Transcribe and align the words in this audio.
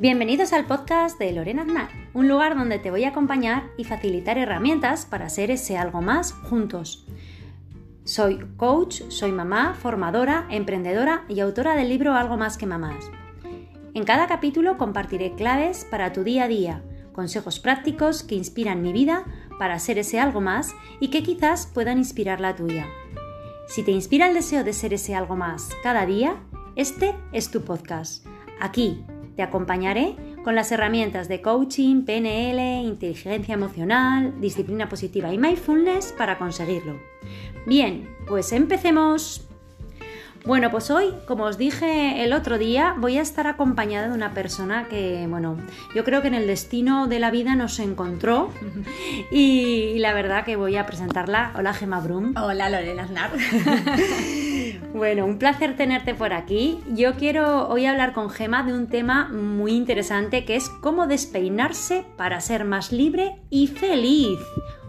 Bienvenidos 0.00 0.52
al 0.52 0.64
podcast 0.64 1.18
de 1.18 1.32
Lorena 1.32 1.62
Aznar, 1.62 1.88
un 2.14 2.28
lugar 2.28 2.56
donde 2.56 2.78
te 2.78 2.92
voy 2.92 3.02
a 3.02 3.08
acompañar 3.08 3.64
y 3.76 3.82
facilitar 3.82 4.38
herramientas 4.38 5.06
para 5.06 5.28
ser 5.28 5.50
ese 5.50 5.76
algo 5.76 6.02
más 6.02 6.32
juntos. 6.32 7.04
Soy 8.04 8.38
coach, 8.56 9.02
soy 9.08 9.32
mamá, 9.32 9.74
formadora, 9.74 10.46
emprendedora 10.50 11.24
y 11.28 11.40
autora 11.40 11.74
del 11.74 11.88
libro 11.88 12.14
Algo 12.14 12.36
más 12.36 12.56
que 12.56 12.64
mamás. 12.64 13.10
En 13.92 14.04
cada 14.04 14.28
capítulo 14.28 14.78
compartiré 14.78 15.34
claves 15.34 15.84
para 15.84 16.12
tu 16.12 16.22
día 16.22 16.44
a 16.44 16.48
día, 16.48 16.84
consejos 17.12 17.58
prácticos 17.58 18.22
que 18.22 18.36
inspiran 18.36 18.82
mi 18.82 18.92
vida 18.92 19.24
para 19.58 19.80
ser 19.80 19.98
ese 19.98 20.20
algo 20.20 20.40
más 20.40 20.76
y 21.00 21.08
que 21.08 21.24
quizás 21.24 21.66
puedan 21.66 21.98
inspirar 21.98 22.40
la 22.40 22.54
tuya. 22.54 22.86
Si 23.66 23.82
te 23.82 23.90
inspira 23.90 24.28
el 24.28 24.34
deseo 24.34 24.62
de 24.62 24.74
ser 24.74 24.94
ese 24.94 25.16
algo 25.16 25.34
más 25.34 25.70
cada 25.82 26.06
día, 26.06 26.36
este 26.76 27.16
es 27.32 27.50
tu 27.50 27.62
podcast. 27.62 28.24
Aquí 28.60 29.04
te 29.38 29.44
acompañaré 29.44 30.16
con 30.42 30.56
las 30.56 30.72
herramientas 30.72 31.28
de 31.28 31.40
coaching, 31.40 32.02
PNL, 32.02 32.82
inteligencia 32.82 33.54
emocional, 33.54 34.34
disciplina 34.40 34.88
positiva 34.88 35.32
y 35.32 35.38
mindfulness 35.38 36.12
para 36.18 36.38
conseguirlo. 36.38 36.98
Bien, 37.64 38.16
pues 38.26 38.50
empecemos. 38.50 39.46
Bueno, 40.44 40.72
pues 40.72 40.90
hoy, 40.90 41.14
como 41.28 41.44
os 41.44 41.56
dije 41.56 42.24
el 42.24 42.32
otro 42.32 42.58
día, 42.58 42.96
voy 42.98 43.18
a 43.18 43.22
estar 43.22 43.46
acompañada 43.46 44.08
de 44.08 44.14
una 44.14 44.34
persona 44.34 44.88
que, 44.88 45.24
bueno, 45.28 45.56
yo 45.94 46.02
creo 46.02 46.20
que 46.20 46.26
en 46.26 46.34
el 46.34 46.48
destino 46.48 47.06
de 47.06 47.20
la 47.20 47.30
vida 47.30 47.54
nos 47.54 47.78
encontró 47.78 48.52
y, 49.30 50.00
la 50.00 50.14
verdad 50.14 50.44
que 50.44 50.56
voy 50.56 50.76
a 50.76 50.84
presentarla. 50.84 51.52
Hola 51.56 51.74
Gemma 51.74 52.00
Brum. 52.00 52.34
Hola 52.36 52.70
Lorena 52.70 53.04
Aznar. 53.04 53.30
Bueno, 54.94 55.26
un 55.26 55.38
placer 55.38 55.76
tenerte 55.76 56.14
por 56.14 56.32
aquí. 56.32 56.80
Yo 56.94 57.14
quiero 57.14 57.68
hoy 57.68 57.84
hablar 57.84 58.14
con 58.14 58.30
Gema 58.30 58.62
de 58.62 58.72
un 58.72 58.88
tema 58.88 59.28
muy 59.28 59.72
interesante 59.72 60.44
que 60.44 60.56
es 60.56 60.68
cómo 60.68 61.06
despeinarse 61.06 62.04
para 62.16 62.40
ser 62.40 62.64
más 62.64 62.90
libre 62.90 63.36
y 63.50 63.66
feliz. 63.66 64.38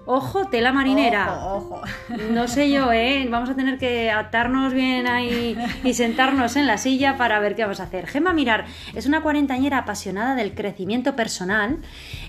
Ojo, 0.06 0.46
tela 0.48 0.72
marinera. 0.72 1.36
Ojo, 1.54 1.76
ojo. 1.76 1.82
No 2.32 2.48
sé 2.48 2.72
yo, 2.72 2.92
¿eh? 2.92 3.28
Vamos 3.30 3.50
a 3.50 3.56
tener 3.56 3.78
que 3.78 4.10
atarnos 4.10 4.74
bien 4.74 5.06
ahí 5.06 5.56
y 5.84 5.94
sentarnos 5.94 6.56
en 6.56 6.66
la 6.66 6.78
silla 6.78 7.16
para 7.18 7.40
ver 7.40 7.56
qué 7.56 7.62
vamos 7.62 7.80
a 7.80 7.84
hacer. 7.84 8.08
Gema 8.08 8.34
Mirar 8.34 8.66
es 8.96 9.06
una 9.06 9.22
cuarentañera 9.22 9.80
apasionada 9.80 10.34
del 10.34 10.56
crecimiento 10.56 11.16
personal. 11.16 11.78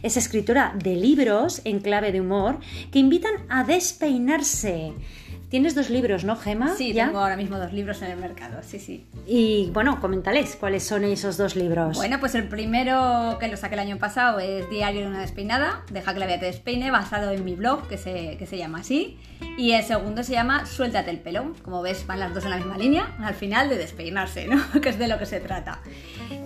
Es 0.02 0.16
escritora 0.16 0.74
de 0.74 0.96
libros 0.96 1.62
en 1.64 1.80
clave 1.80 2.12
de 2.12 2.20
humor 2.20 2.58
que 2.90 2.98
invitan 2.98 3.32
a 3.48 3.64
despeinarse. 3.64 4.92
Tienes 5.50 5.74
dos 5.74 5.90
libros, 5.90 6.22
¿no, 6.22 6.36
Gema? 6.36 6.76
Sí, 6.76 6.94
tengo 6.94 7.18
ahora 7.18 7.36
mismo 7.36 7.58
dos 7.58 7.72
libros 7.72 8.00
en 8.02 8.12
el 8.12 8.18
mercado, 8.18 8.60
sí, 8.62 8.78
sí. 8.78 9.04
Y 9.26 9.68
bueno, 9.72 10.00
coméntales 10.00 10.54
cuáles 10.54 10.84
son 10.84 11.02
esos 11.02 11.36
dos 11.36 11.56
libros. 11.56 11.96
Bueno, 11.96 12.20
pues 12.20 12.36
el 12.36 12.46
primero 12.46 13.36
que 13.40 13.48
lo 13.48 13.56
saqué 13.56 13.74
el 13.74 13.80
año 13.80 13.98
pasado 13.98 14.38
es 14.38 14.70
Diario 14.70 15.00
de 15.00 15.08
una 15.08 15.20
despeinada, 15.20 15.82
Deja 15.90 16.14
que 16.14 16.20
la 16.20 16.26
vida 16.26 16.38
te 16.38 16.46
despeine, 16.46 16.92
basado 16.92 17.32
en 17.32 17.44
mi 17.44 17.56
blog, 17.56 17.88
que 17.88 17.98
se, 17.98 18.36
que 18.38 18.46
se 18.46 18.58
llama 18.58 18.78
así. 18.78 19.18
Y 19.56 19.72
el 19.72 19.82
segundo 19.82 20.22
se 20.22 20.32
llama 20.32 20.66
Suéltate 20.66 21.10
el 21.10 21.18
pelo. 21.18 21.52
Como 21.64 21.82
ves, 21.82 22.06
van 22.06 22.20
las 22.20 22.32
dos 22.32 22.44
en 22.44 22.50
la 22.50 22.56
misma 22.56 22.78
línea, 22.78 23.16
al 23.18 23.34
final 23.34 23.68
de 23.68 23.76
despeinarse, 23.76 24.46
¿no? 24.46 24.62
que 24.80 24.90
es 24.90 24.98
de 24.98 25.08
lo 25.08 25.18
que 25.18 25.26
se 25.26 25.40
trata. 25.40 25.80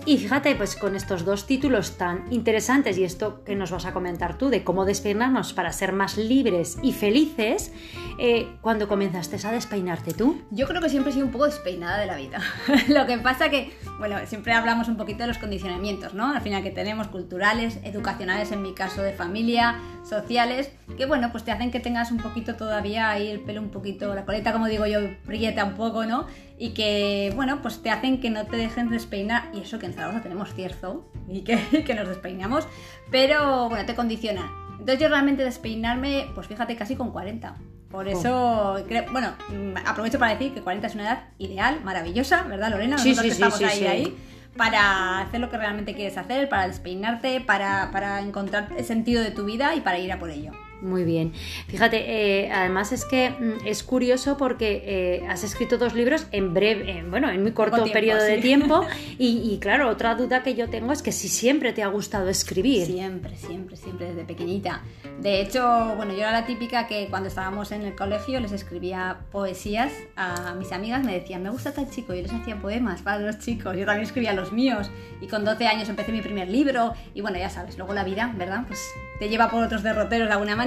Y 0.05 0.17
fíjate, 0.17 0.55
pues 0.55 0.75
con 0.75 0.95
estos 0.95 1.25
dos 1.25 1.45
títulos 1.45 1.97
tan 1.97 2.31
interesantes 2.31 2.97
y 2.97 3.03
esto 3.03 3.43
que 3.43 3.55
nos 3.55 3.71
vas 3.71 3.85
a 3.85 3.93
comentar 3.93 4.37
tú 4.37 4.49
de 4.49 4.63
cómo 4.63 4.85
despeinarnos 4.85 5.53
para 5.53 5.71
ser 5.73 5.93
más 5.93 6.17
libres 6.17 6.77
y 6.81 6.93
felices, 6.93 7.71
eh, 8.19 8.47
cuando 8.61 8.87
comenzaste 8.95 9.45
a 9.45 9.51
despeinarte 9.51 10.13
tú? 10.13 10.41
Yo 10.51 10.67
creo 10.67 10.79
que 10.79 10.87
siempre 10.87 11.11
he 11.11 11.13
sido 11.13 11.25
un 11.25 11.31
poco 11.33 11.47
despeinada 11.47 11.99
de 11.99 12.05
la 12.05 12.15
vida. 12.15 12.39
Lo 12.87 13.05
que 13.05 13.17
pasa 13.17 13.49
que, 13.49 13.77
bueno, 13.99 14.15
siempre 14.25 14.53
hablamos 14.53 14.87
un 14.87 14.95
poquito 14.95 15.23
de 15.23 15.27
los 15.27 15.37
condicionamientos, 15.37 16.13
¿no? 16.13 16.33
Al 16.33 16.39
final 16.39 16.63
que 16.63 16.71
tenemos 16.71 17.09
culturales, 17.09 17.77
educacionales, 17.83 18.53
en 18.53 18.61
mi 18.61 18.73
caso 18.73 19.01
de 19.01 19.11
familia, 19.11 19.81
sociales, 20.05 20.71
que 20.95 21.05
bueno, 21.05 21.29
pues 21.33 21.43
te 21.43 21.51
hacen 21.51 21.71
que 21.71 21.81
tengas 21.81 22.09
un 22.09 22.19
poquito 22.19 22.55
todavía 22.55 23.09
ahí 23.09 23.27
el 23.27 23.41
pelo 23.41 23.59
un 23.59 23.69
poquito, 23.69 24.15
la 24.15 24.23
coleta, 24.23 24.53
como 24.53 24.67
digo 24.67 24.85
yo, 24.85 24.99
prieta 25.25 25.65
un 25.65 25.73
poco, 25.73 26.05
¿no? 26.05 26.25
Y 26.57 26.69
que, 26.69 27.33
bueno, 27.35 27.61
pues 27.61 27.83
te 27.83 27.89
hacen 27.89 28.21
que 28.21 28.29
no 28.29 28.45
te 28.45 28.55
dejen 28.55 28.89
despeinar, 28.89 29.49
y 29.53 29.59
eso 29.59 29.77
que 29.77 29.87
en 29.87 29.93
Zaragoza 29.93 30.21
tenemos 30.21 30.53
cierzo, 30.53 31.11
y 31.27 31.41
que, 31.41 31.83
que 31.85 31.95
nos 31.95 32.07
despeinamos, 32.07 32.65
pero 33.11 33.67
bueno, 33.67 33.85
te 33.85 33.93
condicionan. 33.93 34.64
Entonces 34.79 34.99
yo 34.99 35.07
realmente 35.07 35.43
despeinarme, 35.43 36.27
pues 36.35 36.47
fíjate, 36.47 36.75
casi 36.75 36.95
con 36.95 37.11
40. 37.11 37.55
Por 37.89 38.07
eso, 38.07 38.77
bueno, 39.11 39.33
mm, 39.49 39.77
aprovecho 39.85 40.19
para 40.19 40.33
decir 40.33 40.53
que 40.53 40.61
40 40.61 40.87
es 40.87 40.95
una 40.95 41.03
edad 41.03 41.23
ideal, 41.37 41.79
maravillosa, 41.83 42.43
¿verdad, 42.43 42.71
Lorena? 42.71 42.97
Nosotros 42.97 43.17
sí, 43.19 43.23
sí, 43.23 43.29
estamos 43.29 43.61
ahí, 43.61 43.87
ahí 43.87 44.17
para 44.57 45.19
hacer 45.21 45.39
lo 45.39 45.49
que 45.49 45.57
realmente 45.57 45.93
quieres 45.95 46.17
hacer, 46.17 46.49
para 46.49 46.67
despeinarte, 46.67 47.41
para, 47.41 47.89
para 47.91 48.21
encontrar 48.21 48.69
el 48.77 48.85
sentido 48.85 49.21
de 49.21 49.31
tu 49.31 49.45
vida 49.45 49.75
y 49.75 49.81
para 49.81 49.99
ir 49.99 50.11
a 50.11 50.19
por 50.19 50.29
ello. 50.29 50.51
Muy 50.81 51.03
bien. 51.03 51.33
Fíjate, 51.67 52.43
eh, 52.43 52.51
además 52.51 52.91
es 52.91 53.05
que 53.05 53.29
mm, 53.29 53.65
es 53.65 53.83
curioso 53.83 54.37
porque 54.37 54.83
eh, 54.85 55.27
has 55.27 55.43
escrito 55.43 55.77
dos 55.77 55.93
libros 55.93 56.27
en 56.31 56.53
breve, 56.53 57.03
bueno, 57.09 57.29
en 57.29 57.41
muy 57.41 57.51
corto 57.51 57.85
periodo 57.91 58.23
de 58.23 58.37
tiempo. 58.37 58.85
Y, 59.17 59.57
claro, 59.59 59.89
otra 59.89 60.15
duda 60.15 60.43
que 60.43 60.55
yo 60.55 60.69
tengo 60.69 60.91
es 60.91 61.01
que 61.01 61.11
si 61.11 61.27
siempre 61.29 61.73
te 61.73 61.83
ha 61.83 61.87
gustado 61.87 62.29
escribir. 62.29 62.85
Siempre, 62.85 63.35
siempre, 63.35 63.75
siempre, 63.75 64.07
desde 64.07 64.23
pequeñita. 64.23 64.83
De 65.19 65.41
hecho, 65.41 65.93
bueno, 65.95 66.11
yo 66.13 66.19
era 66.19 66.31
la 66.31 66.45
típica 66.45 66.87
que 66.87 67.07
cuando 67.09 67.29
estábamos 67.29 67.71
en 67.71 67.81
el 67.83 67.95
colegio 67.95 68.39
les 68.39 68.51
escribía 68.51 69.19
poesías 69.31 69.91
a 70.15 70.53
mis 70.55 70.71
amigas, 70.71 71.03
me 71.03 71.13
decían, 71.13 71.43
me 71.43 71.49
gusta 71.49 71.73
tal 71.73 71.89
chico, 71.89 72.13
yo 72.13 72.21
les 72.21 72.33
hacía 72.33 72.57
poemas 72.61 73.01
para 73.01 73.19
los 73.19 73.39
chicos, 73.39 73.75
yo 73.77 73.85
también 73.85 74.05
escribía 74.05 74.33
los 74.33 74.51
míos. 74.51 74.91
Y 75.21 75.27
con 75.27 75.45
12 75.45 75.67
años 75.67 75.89
empecé 75.89 76.11
mi 76.11 76.21
primer 76.21 76.49
libro. 76.49 76.93
Y 77.13 77.21
bueno, 77.21 77.37
ya 77.37 77.49
sabes, 77.49 77.77
luego 77.77 77.93
la 77.93 78.03
vida, 78.03 78.33
¿verdad? 78.37 78.65
Pues 78.67 78.79
te 79.19 79.29
lleva 79.29 79.49
por 79.49 79.63
otros 79.63 79.83
derroteros 79.83 80.27
de 80.27 80.33
alguna 80.33 80.55
manera, 80.55 80.64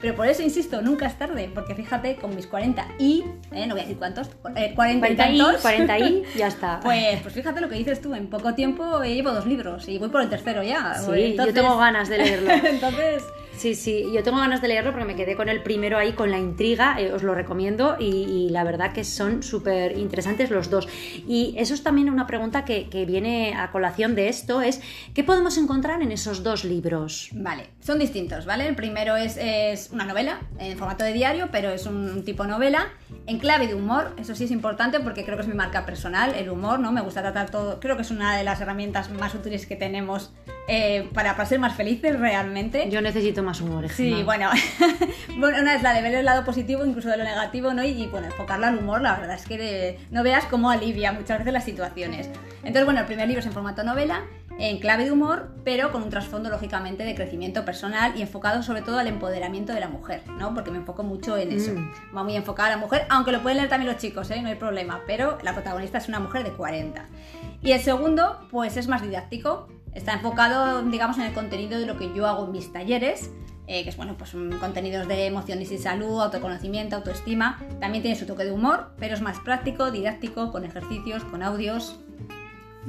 pero 0.00 0.14
por 0.14 0.26
eso 0.26 0.42
insisto, 0.42 0.82
nunca 0.82 1.06
es 1.06 1.18
tarde, 1.18 1.50
porque 1.54 1.74
fíjate, 1.74 2.16
con 2.16 2.34
mis 2.34 2.46
40 2.46 2.86
y, 2.98 3.24
eh, 3.52 3.66
no 3.66 3.74
voy 3.74 3.80
a 3.80 3.84
decir 3.84 3.98
cuántos, 3.98 4.28
40, 4.28 4.64
eh, 4.64 4.74
40 4.74 5.30
y, 5.30 5.40
40 5.60 5.98
y, 5.98 6.22
ya 6.36 6.48
está. 6.48 6.80
Pues, 6.80 7.20
pues 7.22 7.34
fíjate 7.34 7.60
lo 7.60 7.68
que 7.68 7.76
dices 7.76 8.00
tú, 8.00 8.14
en 8.14 8.28
poco 8.28 8.54
tiempo 8.54 9.02
llevo 9.02 9.32
dos 9.32 9.46
libros 9.46 9.88
y 9.88 9.98
voy 9.98 10.08
por 10.08 10.22
el 10.22 10.28
tercero 10.28 10.62
ya. 10.62 10.94
Sí, 10.94 11.36
yo 11.36 11.52
tengo 11.52 11.76
ganas 11.76 12.08
de 12.08 12.18
leerlo. 12.18 12.50
Entonces... 12.64 13.22
Sí, 13.60 13.74
sí, 13.74 14.06
yo 14.10 14.22
tengo 14.22 14.38
ganas 14.38 14.62
de 14.62 14.68
leerlo 14.68 14.90
porque 14.90 15.04
me 15.04 15.14
quedé 15.14 15.36
con 15.36 15.50
el 15.50 15.62
primero 15.62 15.98
ahí 15.98 16.14
con 16.14 16.30
la 16.30 16.38
intriga, 16.38 16.98
eh, 16.98 17.12
os 17.12 17.22
lo 17.22 17.34
recomiendo 17.34 17.98
y, 18.00 18.48
la 18.48 18.64
verdad 18.64 18.94
que 18.94 19.04
son 19.04 19.42
súper 19.42 19.98
interesantes 19.98 20.50
los 20.50 20.70
dos. 20.70 20.88
Y 21.28 21.54
eso 21.58 21.74
es 21.74 21.82
también 21.82 22.08
una 22.08 22.26
pregunta 22.26 22.64
que, 22.64 22.88
viene 23.06 23.54
a 23.54 23.70
colación 23.70 24.14
de 24.14 24.30
esto, 24.30 24.62
es 24.62 24.80
¿qué 25.12 25.24
podemos 25.24 25.58
encontrar 25.58 26.00
en 26.00 26.10
esos 26.10 26.42
dos 26.42 26.64
libros? 26.64 27.28
Vale, 27.34 27.66
son 27.80 27.98
distintos, 27.98 28.46
¿vale? 28.46 28.66
El 28.66 28.76
primero 28.76 29.16
es, 29.16 29.36
es 29.36 29.90
una 29.90 30.06
novela 30.06 30.40
en 30.58 30.78
formato 30.78 31.04
de 31.04 31.12
diario, 31.12 31.50
pero 31.52 31.68
es 31.68 31.84
un 31.84 32.24
tipo 32.24 32.46
novela 32.46 32.88
en 33.26 33.38
clave 33.38 33.66
de 33.66 33.74
humor, 33.74 34.14
eso 34.18 34.34
sí 34.34 34.44
es 34.44 34.50
importante 34.52 35.00
porque 35.00 35.22
creo 35.24 35.36
que 35.36 35.42
es 35.42 35.48
mi 35.48 35.54
marca 35.54 35.84
personal, 35.84 36.34
el 36.34 36.48
humor, 36.48 36.80
¿no? 36.80 36.92
Me 36.92 37.02
gusta 37.02 37.20
tratar 37.20 37.50
todo, 37.50 37.78
creo 37.78 37.96
que 37.96 38.02
es 38.02 38.10
una 38.10 38.38
de 38.38 38.44
las 38.44 38.60
herramientas 38.62 39.10
más 39.10 39.34
útiles 39.34 39.66
que 39.66 39.76
tenemos 39.76 40.32
eh, 40.72 41.08
para, 41.12 41.36
para, 41.36 41.48
ser 41.48 41.58
más 41.58 41.74
felices 41.74 42.18
realmente. 42.18 42.88
Yo 42.90 43.00
necesito 43.02 43.42
más 43.42 43.49
humor. 43.60 43.88
Sí, 43.88 44.22
bueno. 44.22 44.50
bueno, 45.38 45.58
una 45.60 45.74
es 45.74 45.82
la 45.82 45.94
de 45.94 46.02
ver 46.02 46.14
el 46.14 46.24
lado 46.24 46.44
positivo, 46.44 46.84
incluso 46.84 47.08
de 47.08 47.16
lo 47.16 47.24
negativo, 47.24 47.72
¿no? 47.72 47.82
Y, 47.82 48.06
bueno, 48.06 48.26
enfocarla 48.26 48.68
al 48.68 48.78
humor, 48.78 49.00
la 49.00 49.16
verdad 49.16 49.36
es 49.36 49.46
que 49.46 49.98
no 50.10 50.22
veas 50.22 50.44
cómo 50.44 50.70
alivia 50.70 51.12
muchas 51.12 51.38
veces 51.38 51.52
las 51.52 51.64
situaciones. 51.64 52.28
Entonces, 52.58 52.84
bueno, 52.84 53.00
el 53.00 53.06
primer 53.06 53.26
libro 53.26 53.40
es 53.40 53.46
en 53.46 53.52
formato 53.52 53.82
novela, 53.82 54.24
en 54.58 54.78
clave 54.78 55.04
de 55.04 55.10
humor, 55.10 55.48
pero 55.64 55.90
con 55.90 56.02
un 56.02 56.10
trasfondo 56.10 56.50
lógicamente 56.50 57.04
de 57.04 57.14
crecimiento 57.14 57.64
personal 57.64 58.12
y 58.16 58.22
enfocado 58.22 58.62
sobre 58.62 58.82
todo 58.82 58.98
al 58.98 59.06
empoderamiento 59.06 59.72
de 59.72 59.80
la 59.80 59.88
mujer, 59.88 60.22
¿no? 60.38 60.52
Porque 60.54 60.70
me 60.70 60.78
enfoco 60.78 61.02
mucho 61.02 61.38
en 61.38 61.52
eso. 61.52 61.72
Mm. 61.72 62.16
Va 62.16 62.22
muy 62.22 62.36
enfocada 62.36 62.68
a 62.68 62.72
la 62.72 62.76
mujer, 62.76 63.06
aunque 63.08 63.32
lo 63.32 63.40
pueden 63.40 63.56
leer 63.56 63.70
también 63.70 63.90
los 63.90 64.00
chicos, 64.00 64.30
¿eh? 64.30 64.42
No 64.42 64.48
hay 64.48 64.56
problema, 64.56 65.00
pero 65.06 65.38
la 65.42 65.54
protagonista 65.54 65.98
es 65.98 66.08
una 66.08 66.20
mujer 66.20 66.44
de 66.44 66.50
40. 66.50 67.06
Y 67.62 67.72
el 67.72 67.80
segundo, 67.80 68.46
pues 68.50 68.76
es 68.76 68.86
más 68.86 69.02
didáctico, 69.02 69.68
Está 69.94 70.14
enfocado, 70.14 70.82
digamos, 70.82 71.18
en 71.18 71.24
el 71.24 71.32
contenido 71.32 71.78
de 71.78 71.86
lo 71.86 71.96
que 71.96 72.12
yo 72.14 72.26
hago 72.26 72.44
en 72.44 72.52
mis 72.52 72.72
talleres, 72.72 73.30
eh, 73.66 73.82
que 73.82 73.90
es 73.90 73.96
bueno, 73.96 74.16
pues 74.16 74.32
contenidos 74.60 75.06
de 75.08 75.26
emociones 75.26 75.70
y 75.72 75.78
salud, 75.78 76.20
autoconocimiento, 76.20 76.96
autoestima. 76.96 77.58
También 77.80 78.02
tiene 78.02 78.18
su 78.18 78.26
toque 78.26 78.44
de 78.44 78.52
humor, 78.52 78.92
pero 78.98 79.14
es 79.14 79.20
más 79.20 79.38
práctico, 79.40 79.90
didáctico, 79.90 80.52
con 80.52 80.64
ejercicios, 80.64 81.24
con 81.24 81.42
audios. 81.42 81.98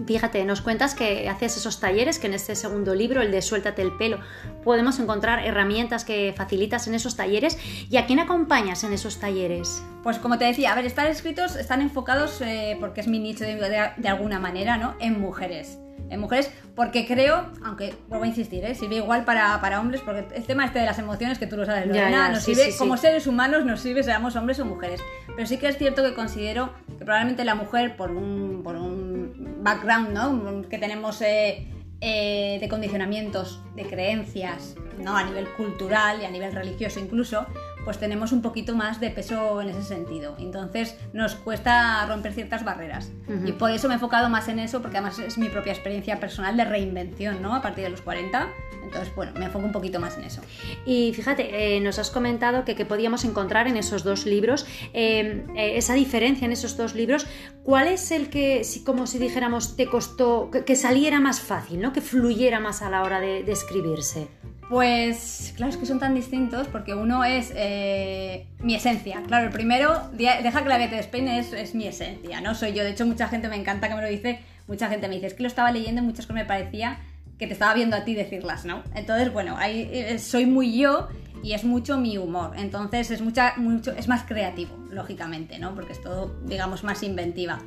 Fíjate, 0.07 0.45
nos 0.45 0.61
cuentas 0.61 0.95
que 0.95 1.27
haces 1.27 1.57
esos 1.57 1.79
talleres, 1.79 2.17
que 2.17 2.27
en 2.27 2.33
este 2.33 2.55
segundo 2.55 2.95
libro, 2.95 3.21
el 3.21 3.31
de 3.31 3.41
Suéltate 3.41 3.81
el 3.81 3.91
pelo, 3.97 4.19
podemos 4.63 4.99
encontrar 4.99 5.45
herramientas 5.45 6.05
que 6.05 6.33
facilitas 6.35 6.87
en 6.87 6.93
esos 6.93 7.15
talleres. 7.15 7.57
¿Y 7.89 7.97
a 7.97 8.05
quién 8.05 8.19
acompañas 8.19 8.83
en 8.83 8.93
esos 8.93 9.19
talleres? 9.19 9.83
Pues 10.01 10.17
como 10.17 10.37
te 10.37 10.45
decía, 10.45 10.71
a 10.71 10.75
ver, 10.75 10.85
están 10.85 11.07
escritos, 11.07 11.57
están 11.57 11.81
enfocados, 11.81 12.41
eh, 12.41 12.77
porque 12.79 13.01
es 13.01 13.07
mi 13.07 13.19
nicho 13.19 13.43
de, 13.43 13.55
de 13.97 14.07
alguna 14.07 14.39
manera, 14.39 14.77
¿no? 14.77 14.95
En 14.99 15.19
mujeres 15.19 15.77
en 16.11 16.19
mujeres, 16.19 16.51
porque 16.75 17.07
creo, 17.07 17.49
aunque 17.63 17.95
vuelvo 18.09 18.25
a 18.25 18.27
insistir, 18.27 18.63
¿eh? 18.65 18.75
sirve 18.75 18.97
igual 18.97 19.23
para, 19.25 19.59
para, 19.61 19.79
hombres, 19.79 20.01
porque 20.01 20.27
el 20.35 20.43
tema 20.43 20.65
este 20.65 20.79
de 20.79 20.85
las 20.85 20.99
emociones 20.99 21.39
que 21.39 21.47
tú 21.47 21.57
lo 21.57 21.65
sabes, 21.65 21.87
Lorena, 21.87 22.29
nos 22.29 22.43
sirve, 22.43 22.75
como 22.77 22.97
seres 22.97 23.25
humanos, 23.27 23.65
nos 23.65 23.79
sirve 23.79 24.03
seamos 24.03 24.35
hombres 24.35 24.59
o 24.59 24.65
mujeres. 24.65 25.01
Pero 25.35 25.47
sí 25.47 25.57
que 25.57 25.67
es 25.67 25.77
cierto 25.77 26.03
que 26.03 26.13
considero 26.13 26.73
que 26.99 27.05
probablemente 27.05 27.45
la 27.45 27.55
mujer, 27.55 27.95
por 27.95 28.11
un, 28.11 28.61
por 28.63 28.75
un 28.75 29.57
background 29.63 30.09
¿no? 30.11 30.69
que 30.69 30.77
tenemos... 30.77 31.21
Eh, 31.21 31.67
eh, 32.03 32.57
de 32.59 32.67
condicionamientos, 32.67 33.61
de 33.75 33.85
creencias, 33.85 34.73
¿no? 34.97 35.15
A 35.15 35.23
nivel 35.23 35.47
cultural 35.49 36.19
y 36.19 36.25
a 36.25 36.31
nivel 36.31 36.51
religioso 36.51 36.99
incluso, 36.99 37.45
pues 37.83 37.97
tenemos 37.97 38.31
un 38.31 38.41
poquito 38.41 38.75
más 38.75 38.99
de 38.99 39.09
peso 39.09 39.61
en 39.61 39.69
ese 39.69 39.83
sentido. 39.83 40.35
Entonces 40.39 40.95
nos 41.13 41.35
cuesta 41.35 42.05
romper 42.05 42.33
ciertas 42.33 42.63
barreras. 42.63 43.11
Y 43.45 43.53
por 43.53 43.71
eso 43.71 43.87
me 43.87 43.93
he 43.93 43.95
enfocado 43.95 44.29
más 44.29 44.47
en 44.47 44.59
eso, 44.59 44.81
porque 44.81 44.97
además 44.97 45.19
es 45.19 45.37
mi 45.37 45.49
propia 45.49 45.73
experiencia 45.73 46.19
personal 46.19 46.57
de 46.57 46.65
reinvención, 46.65 47.41
¿no? 47.41 47.55
A 47.55 47.61
partir 47.61 47.83
de 47.83 47.89
los 47.89 48.01
40. 48.01 48.49
Entonces, 48.83 49.15
bueno, 49.15 49.31
me 49.37 49.45
enfoco 49.45 49.65
un 49.65 49.71
poquito 49.71 49.99
más 49.99 50.17
en 50.17 50.25
eso. 50.25 50.41
Y 50.85 51.13
fíjate, 51.13 51.75
eh, 51.75 51.79
nos 51.79 51.97
has 51.99 52.09
comentado 52.09 52.65
que, 52.65 52.75
que, 52.75 52.85
podíamos 52.85 53.23
encontrar 53.23 53.67
en 53.67 53.77
esos 53.77 54.03
dos 54.03 54.25
libros, 54.25 54.65
eh, 54.93 55.45
eh, 55.55 55.77
esa 55.77 55.93
diferencia 55.93 56.45
en 56.45 56.51
esos 56.51 56.75
dos 56.75 56.93
libros, 56.93 57.25
¿cuál 57.63 57.87
es 57.87 58.11
el 58.11 58.29
que, 58.29 58.63
si, 58.63 58.83
como 58.83 59.07
si 59.07 59.17
dijéramos, 59.17 59.77
te 59.77 59.85
costó, 59.85 60.49
que, 60.51 60.65
que, 60.65 60.75
saliera 60.75 61.19
más 61.19 61.39
fácil, 61.39 61.79
¿no? 61.79 61.93
que 61.93 62.01
fluyera 62.01 62.59
más 62.59 62.81
a 62.81 62.89
la 62.89 63.03
hora 63.03 63.21
de, 63.21 63.43
de 63.43 63.51
escribirse? 63.51 64.27
Pues 64.71 65.51
claro, 65.57 65.69
es 65.69 65.77
que 65.77 65.85
son 65.85 65.99
tan 65.99 66.15
distintos 66.15 66.65
porque 66.69 66.93
uno 66.93 67.25
es 67.25 67.51
eh, 67.57 68.47
mi 68.59 68.73
esencia. 68.73 69.21
Claro, 69.27 69.47
el 69.47 69.51
primero, 69.51 70.09
deja 70.13 70.63
que 70.63 70.69
la 70.69 70.77
vida 70.77 70.89
te 70.89 70.95
despeine, 70.95 71.39
es, 71.39 71.75
mi 71.75 71.87
esencia, 71.87 72.39
¿no? 72.39 72.55
Soy 72.55 72.71
yo. 72.71 72.81
De 72.81 72.91
hecho, 72.91 73.05
mucha 73.05 73.27
gente 73.27 73.49
me 73.49 73.57
encanta 73.57 73.89
que 73.89 73.95
me 73.95 74.01
lo 74.01 74.07
dice. 74.07 74.39
Mucha 74.69 74.87
gente 74.87 75.09
me 75.09 75.15
dice, 75.15 75.27
es 75.27 75.33
que 75.33 75.43
lo 75.43 75.49
estaba 75.49 75.73
leyendo 75.73 76.01
y 76.01 76.05
muchas 76.05 76.25
cosas 76.25 76.43
me 76.43 76.45
parecía 76.45 77.01
que 77.37 77.47
te 77.47 77.53
estaba 77.53 77.73
viendo 77.73 77.97
a 77.97 78.05
ti 78.05 78.15
decirlas, 78.15 78.63
¿no? 78.63 78.81
Entonces, 78.95 79.33
bueno, 79.33 79.57
eh, 79.61 80.17
soy 80.19 80.45
muy 80.45 80.77
yo 80.77 81.09
y 81.43 81.51
es 81.51 81.65
mucho 81.65 81.97
mi 81.97 82.17
humor. 82.17 82.53
Entonces, 82.55 83.11
es, 83.11 83.19
mucha, 83.19 83.55
mucho, 83.57 83.91
es 83.91 84.07
más 84.07 84.23
creativo, 84.23 84.73
lógicamente, 84.89 85.59
¿no? 85.59 85.75
Porque 85.75 85.91
es 85.91 86.01
todo, 86.01 86.33
digamos, 86.45 86.85
más 86.85 87.03
inventiva. 87.03 87.59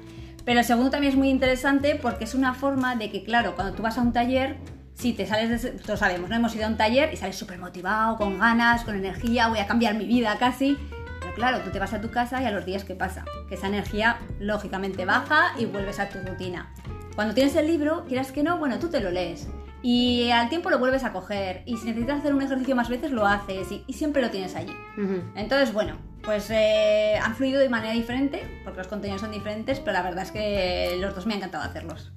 Pero 0.46 0.60
el 0.60 0.64
segundo 0.64 0.90
también 0.90 1.12
es 1.12 1.18
muy 1.18 1.28
interesante 1.28 1.98
porque 2.00 2.24
es 2.24 2.34
una 2.34 2.54
forma 2.54 2.96
de 2.96 3.10
que, 3.10 3.24
claro, 3.24 3.56
cuando 3.56 3.74
tú 3.74 3.82
vas 3.82 3.98
a 3.98 4.00
un 4.00 4.14
taller 4.14 4.56
si 4.94 5.12
te 5.12 5.26
sales 5.26 5.62
de... 5.62 5.70
Todos 5.72 5.98
sabemos, 6.00 6.30
¿no? 6.30 6.36
Hemos 6.36 6.54
ido 6.54 6.66
a 6.66 6.68
un 6.68 6.76
taller 6.76 7.12
y 7.12 7.16
sales 7.16 7.36
súper 7.36 7.58
motivado, 7.58 8.16
con 8.16 8.38
ganas, 8.38 8.84
con 8.84 8.94
energía, 8.96 9.48
voy 9.48 9.58
a 9.58 9.66
cambiar 9.66 9.94
mi 9.94 10.06
vida 10.06 10.36
casi. 10.38 10.78
Pero 11.20 11.34
claro, 11.34 11.60
tú 11.60 11.70
te 11.70 11.78
vas 11.78 11.92
a 11.92 12.00
tu 12.00 12.10
casa 12.10 12.42
y 12.42 12.46
a 12.46 12.50
los 12.50 12.64
días 12.64 12.84
que 12.84 12.94
pasa, 12.94 13.24
que 13.48 13.54
esa 13.54 13.66
energía 13.66 14.18
lógicamente 14.40 15.04
baja 15.04 15.54
y 15.58 15.66
vuelves 15.66 15.98
a 15.98 16.08
tu 16.08 16.18
rutina. 16.18 16.72
Cuando 17.14 17.34
tienes 17.34 17.54
el 17.56 17.66
libro, 17.66 18.04
quieras 18.06 18.32
que 18.32 18.42
no, 18.42 18.58
bueno, 18.58 18.78
tú 18.78 18.88
te 18.88 19.00
lo 19.00 19.10
lees. 19.10 19.48
Y 19.82 20.30
al 20.30 20.48
tiempo 20.48 20.70
lo 20.70 20.78
vuelves 20.78 21.04
a 21.04 21.12
coger. 21.12 21.62
Y 21.66 21.76
si 21.76 21.86
necesitas 21.86 22.20
hacer 22.20 22.34
un 22.34 22.40
ejercicio 22.40 22.74
más 22.74 22.88
veces, 22.88 23.10
lo 23.10 23.26
haces. 23.26 23.70
Y, 23.70 23.84
y 23.86 23.92
siempre 23.92 24.22
lo 24.22 24.30
tienes 24.30 24.56
allí. 24.56 24.72
Uh 24.96 25.00
-huh. 25.02 25.22
Entonces, 25.36 25.74
bueno, 25.74 25.98
pues 26.24 26.48
eh, 26.50 27.18
han 27.22 27.36
fluido 27.36 27.60
de 27.60 27.68
manera 27.68 27.92
diferente, 27.92 28.42
porque 28.64 28.78
los 28.78 28.88
contenidos 28.88 29.20
son 29.20 29.30
diferentes, 29.30 29.80
pero 29.80 29.92
la 29.92 30.02
verdad 30.02 30.24
es 30.24 30.30
que 30.30 30.96
los 30.98 31.14
dos 31.14 31.26
me 31.26 31.34
ha 31.34 31.36
encantado 31.36 31.64
hacerlos. 31.64 32.12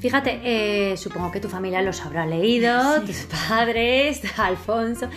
Fíjate, 0.00 0.40
eh, 0.44 0.96
supongo 0.96 1.30
que 1.30 1.40
tu 1.40 1.48
familia 1.48 1.82
los 1.82 2.04
habrá 2.04 2.26
leído, 2.26 3.00
sí. 3.00 3.06
tus 3.06 3.26
padres, 3.48 4.20
Alfonso. 4.38 5.08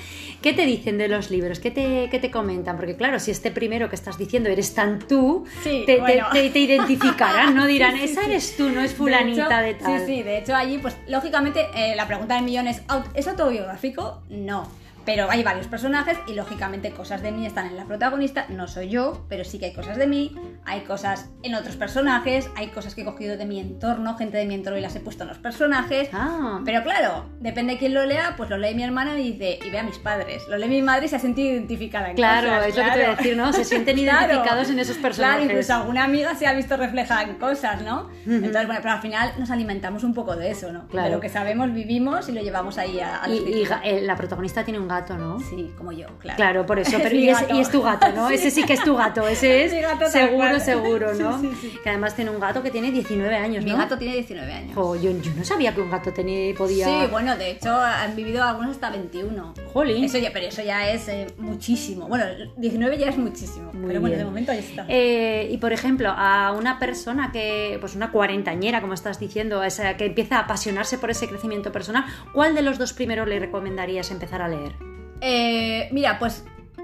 ¿Qué 0.41 0.53
te 0.53 0.65
dicen 0.65 0.97
de 0.97 1.07
los 1.07 1.31
libros? 1.31 1.59
¿Qué 1.59 1.71
te, 1.71 2.09
¿Qué 2.09 2.19
te, 2.19 2.31
comentan? 2.31 2.77
Porque 2.77 2.95
claro, 2.95 3.19
si 3.19 3.31
este 3.31 3.51
primero 3.51 3.89
que 3.89 3.95
estás 3.95 4.17
diciendo 4.17 4.49
eres 4.49 4.73
tan 4.73 4.99
tú, 4.99 5.45
sí, 5.63 5.83
te, 5.85 5.99
bueno. 5.99 6.27
te, 6.31 6.49
te, 6.49 6.59
identificarán, 6.59 7.55
¿no? 7.55 7.65
Dirán, 7.67 7.95
sí, 7.97 8.03
esa 8.03 8.25
eres 8.25 8.55
tú, 8.55 8.69
no 8.69 8.81
es 8.81 8.93
fulanita 8.93 9.61
de, 9.61 9.71
hecho, 9.71 9.79
de, 9.79 9.97
tal. 9.97 9.99
Sí, 9.99 10.05
sí, 10.05 10.23
de 10.23 10.37
hecho 10.37 10.55
allí, 10.55 10.77
pues 10.77 10.95
lógicamente 11.07 11.65
eh, 11.75 11.95
la 11.95 12.07
pregunta 12.07 12.35
del 12.35 12.43
millón 12.43 12.67
es, 12.67 12.81
¿es 13.13 13.27
autobiográfico? 13.27 14.21
No 14.29 14.67
pero 15.07 15.31
hay 15.31 15.41
varios 15.41 15.67
personajes 15.67 16.17
y 16.27 16.33
lógicamente 16.33 16.91
cosas 16.91 17.21
de 17.21 17.31
mí 17.31 17.45
están 17.45 17.67
en 17.67 17.77
la 17.77 17.85
protagonista, 17.85 18.45
no 18.49 18.67
soy 18.67 18.89
yo, 18.89 19.25
pero 19.29 19.45
sí 19.45 19.57
que 19.57 19.67
hay 19.67 19.73
cosas 19.73 19.95
de 19.95 20.05
mí, 20.05 20.35
hay 20.65 20.81
cosas 20.81 21.29
en 21.43 21.55
otros 21.55 21.77
personajes, 21.77 22.49
hay 22.57 22.67
cosas 22.67 22.93
que 22.93 23.03
he 23.03 23.05
cogido 23.05 23.37
de 23.37 23.45
mi 23.45 23.57
entorno, 23.57 24.17
gente 24.17 24.35
de 24.35 24.45
mi 24.45 24.55
entorno 24.55 24.77
y 24.77 24.81
las 24.81 24.93
he 24.97 24.99
puesto 24.99 25.23
en 25.23 25.29
los 25.29 25.37
personajes. 25.37 26.09
Ah. 26.11 26.59
Pero 26.65 26.83
claro, 26.83 27.23
depende 27.39 27.73
de 27.73 27.79
quién 27.79 27.93
lo 27.93 28.05
lea, 28.05 28.33
pues 28.35 28.49
lo 28.49 28.57
lee 28.57 28.75
mi 28.75 28.83
hermana 28.83 29.17
y 29.17 29.31
dice, 29.31 29.59
y 29.65 29.69
ve 29.69 29.79
a 29.79 29.83
mis 29.83 29.97
padres. 29.97 30.45
Lo 30.49 30.57
lee 30.57 30.67
mi 30.67 30.81
madre 30.81 31.05
y 31.05 31.07
se 31.07 31.15
ha 31.15 31.19
sentido 31.19 31.53
identificada 31.53 32.09
en 32.09 32.17
claro, 32.17 32.49
cosas. 32.49 32.67
Es 32.67 32.73
claro, 32.73 32.89
lo 32.89 32.93
que 32.93 32.99
te 32.99 33.05
voy 33.05 33.13
a 33.13 33.17
decir, 33.17 33.37
¿no? 33.37 33.53
Se 33.53 33.63
sienten 33.63 33.99
identificados 33.99 34.43
claro, 34.43 34.69
en 34.71 34.79
esos 34.79 34.97
personajes. 34.97 35.35
Claro, 35.37 35.51
incluso 35.51 35.73
alguna 35.73 36.03
amiga 36.03 36.35
se 36.35 36.47
ha 36.47 36.53
visto 36.53 36.75
reflejada 36.75 37.23
en 37.23 37.35
cosas, 37.35 37.81
¿no? 37.81 38.09
Uh 38.25 38.29
-huh. 38.29 38.35
Entonces, 38.43 38.65
bueno, 38.65 38.81
pero 38.83 38.95
al 38.95 39.01
final 39.01 39.31
nos 39.39 39.51
alimentamos 39.51 40.03
un 40.03 40.13
poco 40.13 40.35
de 40.35 40.51
eso, 40.51 40.73
¿no? 40.73 40.85
Claro. 40.89 41.07
De 41.07 41.15
lo 41.15 41.21
que 41.21 41.29
sabemos, 41.29 41.73
vivimos 41.73 42.27
y 42.27 42.33
lo 42.33 42.41
llevamos 42.41 42.77
ahí 42.77 42.99
a, 42.99 43.23
a 43.23 43.29
y, 43.29 43.37
y 43.37 43.67
eh, 43.85 44.01
la 44.01 44.17
protagonista 44.17 44.65
tiene 44.65 44.81
un 44.81 44.89
gato, 44.89 44.96
¿no? 45.17 45.39
Sí, 45.39 45.71
como 45.77 45.91
yo, 45.91 46.07
claro. 46.19 46.37
Claro, 46.37 46.65
por 46.65 46.79
eso, 46.79 46.97
pero 47.03 47.15
y 47.15 47.29
es, 47.29 47.37
y 47.53 47.59
es, 47.59 47.69
tu 47.69 47.81
gato, 47.81 48.07
¿no? 48.13 48.27
sí. 48.29 48.35
Ese 48.35 48.51
sí 48.51 48.63
que 48.63 48.73
es 48.73 48.83
tu 48.83 48.95
gato, 48.95 49.27
ese 49.27 49.65
es 49.65 49.73
gato 49.73 50.09
seguro, 50.09 50.59
seguro, 50.59 51.13
¿no? 51.13 51.39
Sí, 51.39 51.51
sí, 51.61 51.79
que 51.83 51.89
además 51.89 52.15
tiene 52.15 52.31
un 52.31 52.39
gato 52.39 52.63
que 52.63 52.71
tiene 52.71 52.91
19 52.91 53.35
años, 53.35 53.63
Mi 53.63 53.71
¿no? 53.71 53.77
gato 53.77 53.97
tiene 53.97 54.15
19 54.15 54.51
años. 54.51 54.71
Oh, 54.75 54.95
yo, 54.95 55.11
yo, 55.11 55.31
no 55.35 55.43
sabía 55.43 55.73
que 55.73 55.81
un 55.81 55.89
gato 55.89 56.11
tenía, 56.11 56.53
podía... 56.55 56.85
Sí, 56.85 57.07
bueno, 57.11 57.37
de 57.37 57.51
hecho 57.51 57.73
han 57.73 58.15
vivido 58.15 58.43
algunos 58.43 58.71
hasta 58.71 58.89
21. 58.89 59.53
Jolín. 59.73 60.03
Eso 60.03 60.17
ya, 60.17 60.31
pero 60.33 60.47
eso 60.47 60.61
ya 60.63 60.89
es 60.89 61.07
eh, 61.07 61.27
muchísimo. 61.37 62.07
Bueno, 62.07 62.25
19 62.57 62.97
ya 62.97 63.09
es 63.09 63.17
muchísimo, 63.17 63.71
Muy 63.73 63.87
pero 63.87 64.01
bueno, 64.01 64.15
bien. 64.15 64.19
de 64.19 64.25
momento 64.25 64.51
ahí 64.51 64.59
está. 64.59 64.85
Eh, 64.87 65.47
y 65.51 65.57
por 65.57 65.73
ejemplo, 65.73 66.09
a 66.09 66.51
una 66.51 66.79
persona 66.79 67.31
que, 67.31 67.77
pues 67.79 67.95
una 67.95 68.11
cuarentañera, 68.11 68.81
como 68.81 68.93
estás 68.93 69.19
diciendo, 69.19 69.63
esa, 69.63 69.97
que 69.97 70.05
empieza 70.05 70.37
a 70.37 70.39
apasionarse 70.41 70.97
por 70.97 71.09
ese 71.09 71.27
crecimiento 71.27 71.71
personal, 71.71 72.05
¿cuál 72.33 72.55
de 72.55 72.61
los 72.61 72.77
dos 72.77 72.93
primeros 72.93 73.27
le 73.27 73.39
recomendarías 73.39 74.11
empezar 74.11 74.41
a 74.41 74.47
leer? 74.47 74.73
Eh, 75.21 75.89
mira, 75.91 76.19
pues 76.19 76.43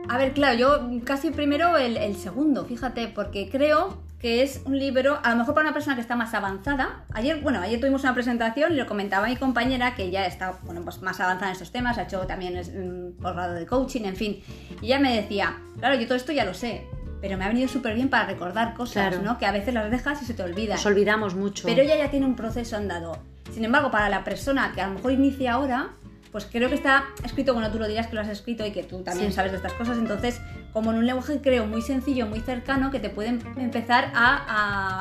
a 0.09 0.17
ver, 0.17 0.33
claro, 0.33 0.57
yo 0.57 0.89
casi 1.05 1.31
primero 1.31 1.77
el, 1.77 1.97
el, 1.97 2.15
segundo, 2.15 2.65
fíjate, 2.65 3.07
porque 3.07 3.49
creo 3.49 4.01
que 4.19 4.41
es 4.41 4.61
un 4.65 4.77
libro, 4.77 5.19
a 5.21 5.31
lo 5.31 5.37
mejor 5.37 5.53
para 5.53 5.67
una 5.67 5.73
persona 5.73 5.95
que 5.95 6.01
está 6.01 6.15
más 6.15 6.33
avanzada. 6.33 7.03
Ayer, 7.13 7.41
bueno, 7.41 7.59
ayer 7.59 7.79
tuvimos 7.79 8.03
una 8.03 8.13
presentación 8.13 8.73
y 8.73 8.75
lo 8.75 8.85
comentaba 8.85 9.27
mi 9.27 9.35
compañera 9.35 9.95
que 9.95 10.11
ya 10.11 10.25
está, 10.25 10.59
bueno, 10.63 10.81
pues 10.81 11.01
más 11.01 11.19
avanzada 11.19 11.47
en 11.47 11.53
estos 11.53 11.71
temas, 11.71 11.97
ha 11.97 12.03
hecho 12.03 12.19
también 12.21 12.57
un 12.75 13.17
posgrado 13.21 13.53
de 13.53 13.65
coaching, 13.65 14.03
en 14.05 14.15
fin. 14.15 14.41
Y 14.81 14.87
ella 14.87 14.99
me 14.99 15.13
decía, 15.13 15.57
claro, 15.77 15.95
yo 15.95 16.05
todo 16.05 16.15
esto 16.15 16.31
ya 16.31 16.45
lo 16.45 16.53
sé, 16.53 16.87
pero 17.21 17.37
me 17.37 17.45
ha 17.45 17.49
venido 17.49 17.67
súper 17.67 17.95
bien 17.95 18.09
para 18.09 18.25
recordar 18.25 18.73
cosas, 18.73 19.09
claro. 19.09 19.21
¿no? 19.23 19.37
Que 19.37 19.45
a 19.45 19.51
veces 19.51 19.73
las 19.73 19.89
dejas 19.91 20.21
y 20.21 20.25
se 20.25 20.33
te 20.33 20.43
olvidan. 20.43 20.75
Nos 20.75 20.85
olvidamos 20.85 21.35
mucho. 21.35 21.65
Pero 21.65 21.81
ella 21.81 21.97
ya 21.97 22.09
tiene 22.09 22.25
un 22.25 22.35
proceso 22.35 22.77
andado. 22.77 23.17
Sin 23.53 23.65
embargo, 23.65 23.91
para 23.91 24.09
la 24.09 24.23
persona 24.23 24.71
que 24.73 24.81
a 24.81 24.87
lo 24.87 24.95
mejor 24.95 25.11
inicia 25.11 25.53
ahora, 25.53 25.91
pues 26.33 26.47
creo 26.51 26.67
que 26.67 26.75
está 26.75 27.05
escrito, 27.23 27.53
bueno, 27.53 27.71
tú 27.71 27.77
lo 27.77 27.87
dirás 27.87 28.07
que 28.07 28.15
lo 28.15 28.21
has 28.21 28.27
escrito 28.27 28.65
y 28.65 28.71
que 28.71 28.81
tú 28.81 29.03
también 29.03 29.29
sí. 29.29 29.35
sabes 29.35 29.51
de 29.51 29.57
estas 29.57 29.73
cosas, 29.73 29.99
entonces 29.99 30.41
como 30.73 30.91
en 30.91 30.97
un 30.97 31.05
lenguaje 31.05 31.39
creo 31.41 31.67
muy 31.67 31.81
sencillo, 31.81 32.25
muy 32.25 32.39
cercano, 32.39 32.89
que 32.89 32.99
te 32.99 33.09
pueden 33.09 33.41
empezar 33.57 34.11
a, 34.15 34.37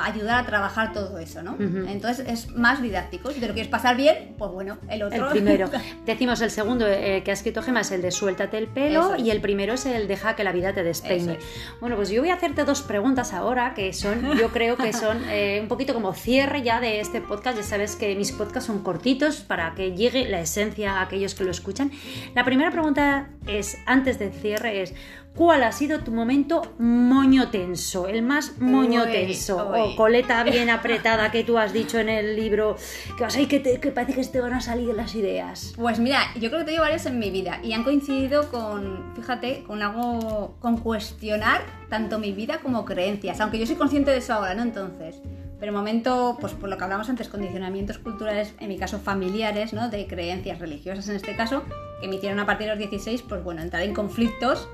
a 0.03 0.07
ayudar 0.07 0.45
a 0.45 0.47
trabajar 0.47 0.93
todo 0.93 1.19
eso, 1.19 1.43
¿no? 1.43 1.53
Uh 1.53 1.59
-huh. 1.59 1.91
Entonces 1.91 2.27
es 2.29 2.51
más 2.51 2.83
didáctico. 2.83 3.31
Si 3.31 3.41
te 3.41 3.49
lo 3.49 3.55
quieres 3.55 3.71
pasar 3.71 3.97
bien, 3.97 4.35
pues 4.37 4.51
bueno, 4.51 4.79
el 4.91 5.03
otro. 5.03 5.27
El 5.27 5.33
primero. 5.33 5.71
Decimos 6.07 6.43
el 6.43 6.51
segundo 6.51 6.87
eh, 6.87 7.23
que 7.25 7.31
ha 7.31 7.35
escrito 7.35 7.63
Gema 7.63 7.81
es 7.81 7.91
el 7.91 8.03
de 8.03 8.11
suéltate 8.11 8.59
el 8.59 8.69
pelo 8.69 9.15
es. 9.15 9.23
y 9.23 9.31
el 9.31 9.41
primero 9.41 9.73
es 9.75 9.87
el 9.87 10.09
deja 10.09 10.37
que 10.37 10.45
la 10.45 10.53
vida 10.53 10.75
te 10.75 10.83
despeine. 10.83 11.35
Es. 11.35 11.45
Bueno, 11.81 11.97
pues 11.97 12.11
yo 12.11 12.21
voy 12.21 12.31
a 12.31 12.35
hacerte 12.35 12.65
dos 12.65 12.83
preguntas 12.83 13.33
ahora 13.33 13.73
que 13.75 13.93
son, 13.95 14.37
yo 14.39 14.51
creo 14.51 14.77
que 14.77 14.93
son 14.93 15.23
eh, 15.31 15.59
un 15.63 15.69
poquito 15.69 15.95
como 15.95 16.13
cierre 16.13 16.63
ya 16.63 16.81
de 16.81 17.01
este 17.01 17.21
podcast. 17.23 17.57
Ya 17.57 17.63
sabes 17.65 17.97
que 17.97 18.15
mis 18.15 18.33
podcasts 18.33 18.67
son 18.67 18.83
cortitos 18.83 19.41
para 19.41 19.75
que 19.75 19.93
llegue 19.93 20.29
la 20.29 20.41
esencia 20.41 20.99
a 20.99 21.03
aquellos 21.03 21.35
que 21.35 21.45
lo 21.45 21.51
escuchan. 21.51 21.91
La 22.35 22.45
primera 22.45 22.71
pregunta 22.71 23.31
es, 23.47 23.79
antes 23.87 24.19
del 24.19 24.33
cierre, 24.33 24.83
es 24.83 24.95
¿Cuál 25.35 25.63
ha 25.63 25.73
sido 25.73 26.01
tu 26.01 26.13
momento 26.13 26.75
moño 26.79 27.49
tenso? 27.49 28.07
El 28.07 28.21
más 28.23 28.59
moño 28.59 29.05
uy, 29.05 29.13
tenso. 29.13 29.71
uy. 29.73 29.81
O 29.81 29.97
coleta 29.97 30.45
bien 30.45 30.69
apretada 30.69 31.31
que 31.31 31.43
tú 31.43 31.57
has 31.57 31.73
dicho 31.73 31.99
en 31.99 32.11
el 32.11 32.37
libro. 32.37 32.77
Que 33.17 33.25
vas 33.25 33.35
ahí 33.37 33.47
que, 33.47 33.59
te, 33.59 33.81
que 33.81 33.91
parece 33.91 34.15
que 34.15 34.27
te 34.27 34.41
van 34.43 34.53
a 34.53 34.61
salir 34.61 34.95
las 34.95 35.15
ideas. 35.15 35.73
Pues 35.77 35.99
mira, 35.99 36.21
yo 36.35 36.51
creo 36.51 36.61
que 36.61 36.67
tengo 36.67 36.83
varios 36.83 37.07
en 37.07 37.19
mi 37.19 37.31
vida 37.31 37.61
y 37.63 37.73
han 37.73 37.83
coincidido 37.83 38.51
con, 38.51 39.15
fíjate, 39.17 39.65
con 39.67 39.83
algo, 39.83 40.57
con 40.61 40.77
cuestionar 40.77 41.63
tanto 41.89 42.19
mi 42.19 42.33
vida 42.33 42.59
como 42.63 42.85
creencias. 42.85 43.41
Aunque 43.41 43.59
yo 43.59 43.67
soy 43.67 43.77
consciente 43.77 44.11
de 44.11 44.19
eso 44.19 44.35
ahora, 44.35 44.55
¿no? 44.55 44.63
Entonces. 44.63 45.17
Pero 45.59 45.73
momento, 45.73 46.37
pues 46.41 46.55
por 46.55 46.69
lo 46.69 46.77
que 46.77 46.83
hablamos 46.83 47.09
antes, 47.09 47.29
condicionamientos 47.29 47.99
culturales, 47.99 48.53
en 48.59 48.69
mi 48.69 48.77
caso 48.77 48.99
familiares, 48.99 49.73
¿no? 49.73 49.89
De 49.89 50.09
creencias 50.09 50.59
religiosas 50.59 51.09
en 51.09 51.15
este 51.15 51.37
caso, 51.37 51.63
que 52.01 52.09
me 52.09 52.17
hicieron 52.17 52.41
a 52.41 52.47
partir 52.47 52.67
de 52.67 52.73
los 52.73 52.79
16, 52.81 53.23
pues 53.23 53.45
bueno, 53.45 53.63
entrar 53.63 53.85
en 53.85 53.95
conflictos 53.95 54.69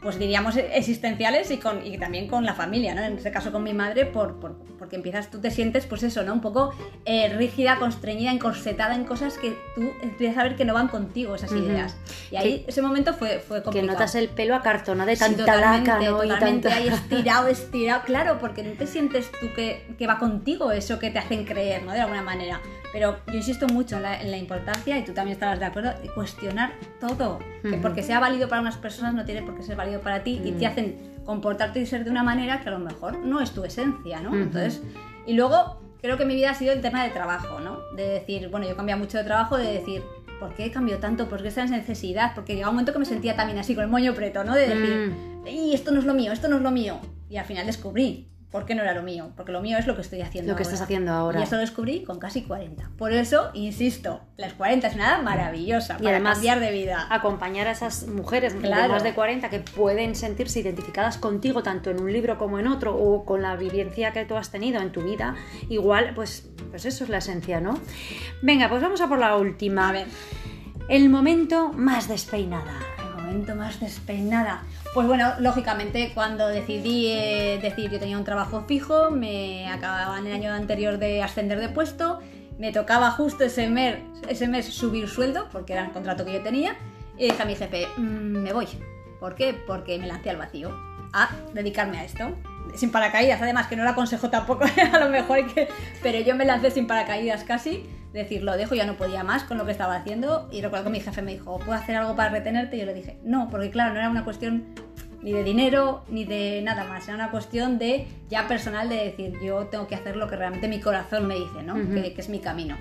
pues 0.00 0.16
diríamos 0.18 0.56
existenciales 0.56 1.50
y, 1.50 1.56
con, 1.56 1.84
y 1.84 1.98
también 1.98 2.28
con 2.28 2.44
la 2.44 2.54
familia, 2.54 2.94
¿no? 2.94 3.02
En 3.02 3.16
este 3.16 3.32
caso 3.32 3.50
con 3.50 3.64
mi 3.64 3.74
madre, 3.74 4.06
por, 4.06 4.38
por, 4.38 4.56
porque 4.78 4.94
empiezas, 4.94 5.28
tú 5.28 5.40
te 5.40 5.50
sientes, 5.50 5.86
pues 5.86 6.04
eso, 6.04 6.22
¿no? 6.22 6.32
Un 6.32 6.40
poco 6.40 6.72
eh, 7.04 7.28
rígida, 7.36 7.78
constreñida, 7.78 8.30
encorsetada 8.30 8.94
en 8.94 9.04
cosas 9.04 9.38
que 9.38 9.56
tú 9.74 9.90
empiezas 10.00 10.38
a 10.38 10.44
ver 10.44 10.56
que 10.56 10.64
no 10.64 10.72
van 10.74 10.86
contigo, 10.86 11.34
esas 11.34 11.50
ideas. 11.50 11.94
Uh 11.94 12.10
-huh. 12.10 12.32
Y 12.32 12.36
ahí, 12.36 12.64
ese 12.68 12.80
momento 12.80 13.12
fue, 13.12 13.40
fue 13.40 13.62
complicado. 13.62 13.88
Que 13.88 13.92
notas 13.94 14.14
el 14.14 14.28
pelo 14.28 14.54
acartonado 14.54 15.10
de 15.10 15.16
tanta 15.16 15.44
sí, 15.44 15.50
totalmente, 15.50 15.90
laca, 15.90 16.04
¿no? 16.04 16.16
Totalmente, 16.18 16.68
y 16.68 16.72
ahí 16.72 16.88
estirado, 16.88 17.48
estirado, 17.48 18.02
claro, 18.06 18.38
porque 18.38 18.62
no 18.62 18.72
te 18.74 18.86
sientes 18.86 19.32
tú 19.40 19.48
que, 19.56 19.84
que 19.98 20.06
va 20.06 20.18
contigo 20.18 20.70
eso 20.70 21.00
que 21.00 21.10
te 21.10 21.18
hacen 21.18 21.44
creer, 21.44 21.82
¿no? 21.82 21.92
De 21.92 22.00
alguna 22.00 22.22
manera. 22.22 22.60
Pero 22.92 23.18
yo 23.26 23.34
insisto 23.34 23.66
mucho 23.66 23.96
en 23.96 24.02
la, 24.02 24.20
en 24.20 24.30
la, 24.30 24.38
importancia, 24.38 24.98
y 24.98 25.04
tú 25.04 25.12
también 25.12 25.34
estarás 25.34 25.58
de 25.58 25.66
acuerdo, 25.66 25.92
de 26.00 26.08
cuestionar 26.08 26.72
todo. 27.00 27.38
Que 27.62 27.76
porque 27.76 28.02
sea 28.02 28.18
válido 28.20 28.48
para 28.48 28.62
unas 28.62 28.76
personas 28.76 29.14
no 29.14 29.24
tiene 29.24 29.42
por 29.42 29.56
qué 29.56 29.62
ser 29.62 29.76
válido 29.76 30.00
para 30.00 30.22
ti 30.22 30.40
y 30.44 30.52
te 30.52 30.66
hacen 30.66 30.96
comportarte 31.24 31.80
y 31.80 31.86
ser 31.86 32.04
de 32.04 32.10
una 32.10 32.22
manera 32.22 32.60
que 32.60 32.68
a 32.68 32.72
lo 32.72 32.78
mejor 32.78 33.18
no 33.18 33.40
es 33.40 33.50
tu 33.50 33.62
esencia, 33.64 34.20
¿no? 34.20 34.34
Entonces, 34.34 34.82
y 35.26 35.34
luego 35.34 35.82
creo 36.00 36.16
que 36.16 36.24
mi 36.24 36.34
vida 36.34 36.50
ha 36.50 36.54
sido 36.54 36.72
el 36.72 36.80
tema 36.80 37.04
de 37.04 37.10
trabajo, 37.10 37.60
¿no? 37.60 37.78
De 37.94 38.08
decir, 38.08 38.48
bueno, 38.48 38.64
yo 38.66 38.72
he 38.72 38.76
cambiado 38.76 38.98
mucho 39.00 39.18
de 39.18 39.24
trabajo, 39.24 39.58
de 39.58 39.70
decir, 39.70 40.02
¿por 40.40 40.54
qué 40.54 40.70
cambiado 40.70 41.00
tanto? 41.00 41.28
¿Por 41.28 41.42
qué 41.42 41.48
esta 41.48 41.66
necesidad? 41.66 42.32
Porque 42.34 42.54
llegaba 42.54 42.70
un 42.70 42.76
momento 42.76 42.94
que 42.94 43.00
me 43.00 43.04
sentía 43.04 43.36
también 43.36 43.58
así, 43.58 43.74
con 43.74 43.84
el 43.84 43.90
moño 43.90 44.14
preto, 44.14 44.44
¿no? 44.44 44.54
De 44.54 44.66
decir, 44.68 45.12
Mm. 45.42 45.46
y 45.48 45.74
esto 45.74 45.90
no 45.90 45.98
es 45.98 46.06
lo 46.06 46.14
mío, 46.14 46.32
esto 46.32 46.48
no 46.48 46.56
es 46.56 46.62
lo 46.62 46.70
mío. 46.70 46.98
Y 47.28 47.36
al 47.36 47.44
final 47.44 47.66
descubrí 47.66 48.28
por 48.50 48.64
qué 48.64 48.74
no 48.74 48.82
era 48.82 48.94
lo 48.94 49.02
mío, 49.02 49.30
porque 49.36 49.52
lo 49.52 49.60
mío 49.60 49.76
es 49.76 49.86
lo 49.86 49.94
que 49.94 50.00
estoy 50.00 50.22
haciendo 50.22 50.52
Lo 50.52 50.56
que 50.56 50.62
ahora. 50.62 50.72
estás 50.74 50.84
haciendo 50.84 51.12
ahora. 51.12 51.40
Y 51.40 51.42
eso 51.42 51.56
lo 51.56 51.60
descubrí 51.60 52.02
con 52.02 52.18
casi 52.18 52.42
40. 52.44 52.90
Por 52.96 53.12
eso, 53.12 53.50
insisto, 53.52 54.20
las 54.38 54.54
40 54.54 54.86
es 54.86 54.94
una 54.94 55.08
edad 55.08 55.22
maravillosa 55.22 55.96
Y 56.00 56.04
para 56.04 56.16
además, 56.16 56.34
cambiar 56.36 56.60
de 56.60 56.70
vida. 56.72 57.06
acompañar 57.10 57.66
a 57.66 57.72
esas 57.72 58.06
mujeres 58.06 58.60
de 58.60 58.70
más 58.70 59.02
de 59.02 59.12
40 59.14 59.50
que 59.50 59.60
pueden 59.60 60.14
sentirse 60.14 60.60
identificadas 60.60 61.18
contigo 61.18 61.62
tanto 61.62 61.90
en 61.90 62.00
un 62.00 62.10
libro 62.10 62.38
como 62.38 62.58
en 62.58 62.68
otro 62.68 62.96
o 62.96 63.26
con 63.26 63.42
la 63.42 63.54
vivencia 63.56 64.12
que 64.12 64.24
tú 64.24 64.34
has 64.36 64.50
tenido 64.50 64.80
en 64.80 64.92
tu 64.92 65.02
vida, 65.02 65.34
igual, 65.68 66.12
pues, 66.14 66.48
pues 66.70 66.86
eso 66.86 67.04
es 67.04 67.10
la 67.10 67.18
esencia, 67.18 67.60
¿no? 67.60 67.78
Venga, 68.40 68.70
pues 68.70 68.80
vamos 68.80 69.00
a 69.02 69.08
por 69.08 69.18
la 69.18 69.36
última. 69.36 69.90
A 69.90 69.92
ver, 69.92 70.06
El 70.88 71.10
momento 71.10 71.70
más 71.74 72.08
despeinada. 72.08 72.72
Momento 73.28 73.54
más 73.54 73.78
despeinada. 73.80 74.62
Pues 74.94 75.06
bueno, 75.06 75.34
lógicamente 75.38 76.12
cuando 76.14 76.48
decidí 76.48 77.08
eh, 77.08 77.58
decir 77.60 77.90
yo 77.90 77.98
tenía 77.98 78.16
un 78.16 78.24
trabajo 78.24 78.64
fijo, 78.66 79.10
me 79.10 79.68
acababa 79.70 80.18
en 80.18 80.26
el 80.26 80.32
año 80.32 80.52
anterior 80.52 80.98
de 80.98 81.22
ascender 81.22 81.60
de 81.60 81.68
puesto, 81.68 82.20
me 82.58 82.72
tocaba 82.72 83.10
justo 83.10 83.44
ese 83.44 83.68
mes, 83.68 83.96
ese 84.28 84.48
mes 84.48 84.66
subir 84.66 85.08
sueldo, 85.08 85.48
porque 85.52 85.74
era 85.74 85.84
el 85.84 85.92
contrato 85.92 86.24
que 86.24 86.32
yo 86.32 86.42
tenía, 86.42 86.76
y 87.16 87.24
dije 87.24 87.42
a 87.42 87.46
mi 87.46 87.54
jefe, 87.54 87.86
"Mm, 87.96 88.42
me 88.42 88.52
voy. 88.52 88.66
¿Por 89.20 89.34
qué? 89.34 89.54
Porque 89.66 89.98
me 89.98 90.06
lancé 90.06 90.30
al 90.30 90.36
vacío 90.36 90.70
a 91.12 91.30
dedicarme 91.52 91.98
a 91.98 92.04
esto. 92.04 92.34
Sin 92.74 92.90
paracaídas, 92.90 93.40
además, 93.40 93.66
que 93.66 93.76
no 93.76 93.84
lo 93.84 93.90
aconsejo 93.90 94.30
tampoco, 94.30 94.64
a 94.92 94.98
lo 94.98 95.08
mejor. 95.08 95.40
Pero 96.02 96.20
yo 96.20 96.34
me 96.36 96.44
lancé 96.44 96.70
sin 96.70 96.86
paracaídas 96.86 97.44
casi, 97.44 97.88
decir, 98.12 98.42
lo 98.42 98.56
dejo, 98.56 98.74
ya 98.74 98.86
no 98.86 98.96
podía 98.96 99.22
más 99.22 99.44
con 99.44 99.58
lo 99.58 99.66
que 99.66 99.72
estaba 99.72 99.96
haciendo. 99.96 100.48
Y 100.50 100.62
recuerdo 100.62 100.86
que 100.86 100.90
mi 100.90 101.00
jefe 101.00 101.22
me 101.22 101.32
dijo, 101.32 101.58
¿puedo 101.58 101.72
hacer 101.72 101.96
algo 101.96 102.16
para 102.16 102.30
retenerte? 102.30 102.76
Y 102.76 102.80
yo 102.80 102.86
le 102.86 102.94
dije, 102.94 103.18
no, 103.22 103.48
porque 103.50 103.70
claro, 103.70 103.94
no 103.94 104.00
era 104.00 104.10
una 104.10 104.24
cuestión 104.24 104.74
ni 105.22 105.32
de 105.32 105.42
dinero, 105.44 106.04
ni 106.08 106.24
de 106.24 106.60
nada 106.62 106.84
más. 106.84 107.06
Era 107.08 107.14
una 107.16 107.30
cuestión 107.30 107.78
de 107.78 108.06
ya 108.28 108.46
personal 108.46 108.88
de 108.88 108.96
decir, 108.96 109.32
yo 109.42 109.66
tengo 109.66 109.86
que 109.88 109.94
hacer 109.94 110.16
lo 110.16 110.28
que 110.28 110.36
realmente 110.36 110.68
mi 110.68 110.80
corazón 110.80 111.26
me 111.26 111.34
dice, 111.34 111.62
¿no? 111.64 111.74
Que, 111.74 112.12
que 112.14 112.20
es 112.20 112.28
mi 112.28 112.38
camino. 112.40 112.76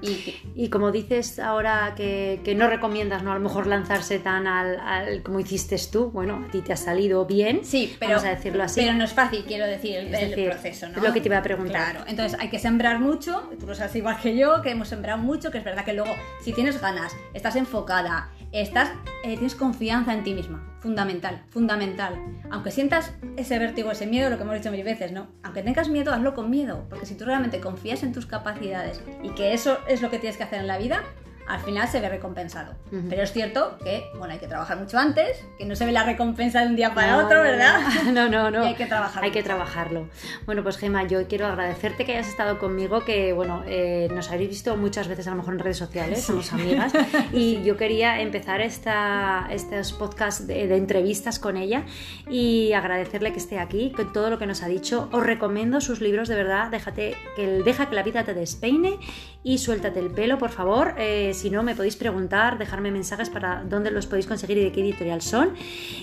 Y 0.00 0.34
Y 0.54 0.70
como 0.70 0.90
dices 0.90 1.38
ahora 1.38 1.92
que, 1.94 2.40
que 2.42 2.54
no 2.54 2.66
recomiendas, 2.66 3.22
¿no? 3.22 3.30
A 3.32 3.34
lo 3.34 3.40
mejor 3.42 3.66
lanzarse 3.66 4.18
tan 4.18 4.46
al, 4.46 4.80
al- 4.80 5.22
como 5.22 5.38
hiciste 5.38 5.76
tú, 5.92 6.10
bueno, 6.10 6.42
a 6.48 6.50
ti 6.50 6.62
te 6.62 6.72
ha 6.72 6.76
salido 6.78 7.26
bien. 7.26 7.60
Sí, 7.62 7.94
pero, 8.00 8.12
Vamos 8.12 8.24
a 8.24 8.30
decirlo 8.30 8.62
así. 8.64 8.80
pero 8.80 8.94
no 8.94 9.04
es 9.04 9.12
fácil, 9.12 9.44
quiero 9.46 9.66
decir, 9.66 9.96
el 9.96 10.10
decir, 10.10 10.48
proceso, 10.48 10.88
¿no? 10.88 10.96
es 10.96 11.02
lo 11.02 11.12
que 11.12 11.20
te 11.20 11.28
iba 11.28 11.36
a 11.36 11.42
preguntar. 11.42 11.90
Claro, 11.92 12.06
entonces 12.08 12.40
hay 12.40 12.48
que 12.48 12.58
sembrar 12.58 12.98
mucho, 13.00 13.50
tú 13.60 13.66
lo 13.66 13.74
sabes 13.74 13.94
igual 13.96 14.16
que 14.18 14.34
yo, 14.34 14.62
que 14.62 14.70
hemos 14.70 14.88
sembrado 14.88 15.18
mucho, 15.18 15.50
que 15.50 15.58
es 15.58 15.64
verdad 15.64 15.84
que 15.84 15.92
luego, 15.92 16.14
si 16.42 16.54
tienes 16.54 16.80
ganas, 16.80 17.14
estás 17.34 17.54
enfocada, 17.56 18.30
estás, 18.60 18.90
eh, 19.24 19.34
tienes 19.34 19.54
confianza 19.54 20.14
en 20.14 20.24
ti 20.24 20.34
misma, 20.34 20.76
fundamental, 20.80 21.42
fundamental. 21.50 22.14
Aunque 22.50 22.70
sientas 22.70 23.12
ese 23.36 23.58
vértigo, 23.58 23.90
ese 23.90 24.06
miedo, 24.06 24.30
lo 24.30 24.36
que 24.36 24.42
hemos 24.44 24.56
dicho 24.56 24.70
mil 24.70 24.84
veces, 24.84 25.12
¿no? 25.12 25.28
Aunque 25.42 25.62
tengas 25.62 25.88
miedo, 25.88 26.12
hazlo 26.12 26.34
con 26.34 26.50
miedo, 26.50 26.86
porque 26.88 27.06
si 27.06 27.14
tú 27.14 27.24
realmente 27.24 27.60
confías 27.60 28.02
en 28.02 28.12
tus 28.12 28.26
capacidades 28.26 29.00
y 29.22 29.30
que 29.30 29.52
eso 29.52 29.78
es 29.88 30.02
lo 30.02 30.10
que 30.10 30.18
tienes 30.18 30.36
que 30.36 30.44
hacer 30.44 30.60
en 30.60 30.66
la 30.66 30.78
vida, 30.78 31.02
al 31.46 31.60
final 31.60 31.88
se 31.88 32.00
ve 32.00 32.08
recompensado. 32.08 32.74
Pero 33.08 33.22
es 33.22 33.32
cierto 33.32 33.78
que, 33.82 34.04
bueno, 34.18 34.34
hay 34.34 34.40
que 34.40 34.46
trabajar 34.46 34.78
mucho 34.78 34.98
antes, 34.98 35.44
que 35.58 35.64
no 35.64 35.76
se 35.76 35.84
ve 35.86 35.92
la 35.92 36.04
recompensa 36.04 36.60
de 36.60 36.68
un 36.68 36.76
día 36.76 36.94
para 36.94 37.12
No, 37.12 37.26
otro, 37.26 37.42
¿verdad? 37.42 37.80
No, 38.12 38.28
no, 38.28 38.50
no. 38.50 38.64
Y 38.64 38.68
hay 38.68 38.74
que 38.74 38.86
trabajarlo. 38.86 39.24
Hay 39.24 39.30
que 39.32 39.42
trabajarlo. 39.42 40.08
Bueno, 40.44 40.62
pues 40.62 40.76
Gema, 40.78 41.04
yo 41.06 41.26
quiero 41.28 41.46
agradecerte 41.46 42.04
que 42.04 42.12
hayas 42.12 42.28
estado 42.28 42.58
conmigo, 42.58 43.04
que 43.04 43.32
bueno, 43.32 43.62
eh, 43.66 44.08
nos 44.12 44.30
habéis 44.30 44.50
visto 44.50 44.76
muchas 44.76 45.08
veces 45.08 45.26
a 45.26 45.30
lo 45.30 45.36
mejor 45.36 45.54
en 45.54 45.60
redes 45.60 45.76
sociales, 45.76 46.22
somos 46.22 46.52
amigas, 46.52 46.92
y 47.32 47.62
yo 47.62 47.76
quería 47.76 48.20
empezar 48.20 48.60
esta, 48.60 49.46
estos 49.50 49.92
podcasts 49.92 50.46
de, 50.46 50.66
de 50.66 50.76
entrevistas 50.76 51.38
con 51.38 51.56
ella 51.56 51.84
y 52.28 52.72
agradecerle 52.72 53.32
que 53.32 53.38
esté 53.38 53.58
aquí, 53.58 53.92
con 53.94 54.12
todo 54.12 54.30
lo 54.30 54.38
que 54.38 54.46
nos 54.46 54.62
ha 54.62 54.68
dicho. 54.68 55.08
Os 55.12 55.24
recomiendo 55.24 55.80
sus 55.80 56.00
libros, 56.00 56.28
de 56.28 56.36
verdad, 56.36 56.70
déjate 56.70 57.16
que, 57.36 57.46
deja 57.64 57.88
que 57.88 57.94
la 57.94 58.02
vida 58.02 58.24
te 58.24 58.34
despeine 58.34 58.98
y 59.42 59.58
suéltate 59.58 60.00
el 60.00 60.10
pelo, 60.10 60.38
por 60.38 60.50
favor. 60.50 60.94
Eh, 60.98 61.34
si 61.36 61.50
no, 61.50 61.62
me 61.62 61.74
podéis 61.74 61.96
preguntar, 61.96 62.58
dejarme 62.58 62.90
mensajes 62.90 63.30
para 63.30 63.62
dónde 63.64 63.90
los 63.90 64.06
podéis 64.06 64.26
conseguir 64.26 64.58
y 64.58 64.64
de 64.64 64.72
qué 64.72 64.80
editorial 64.80 65.22
son. 65.22 65.54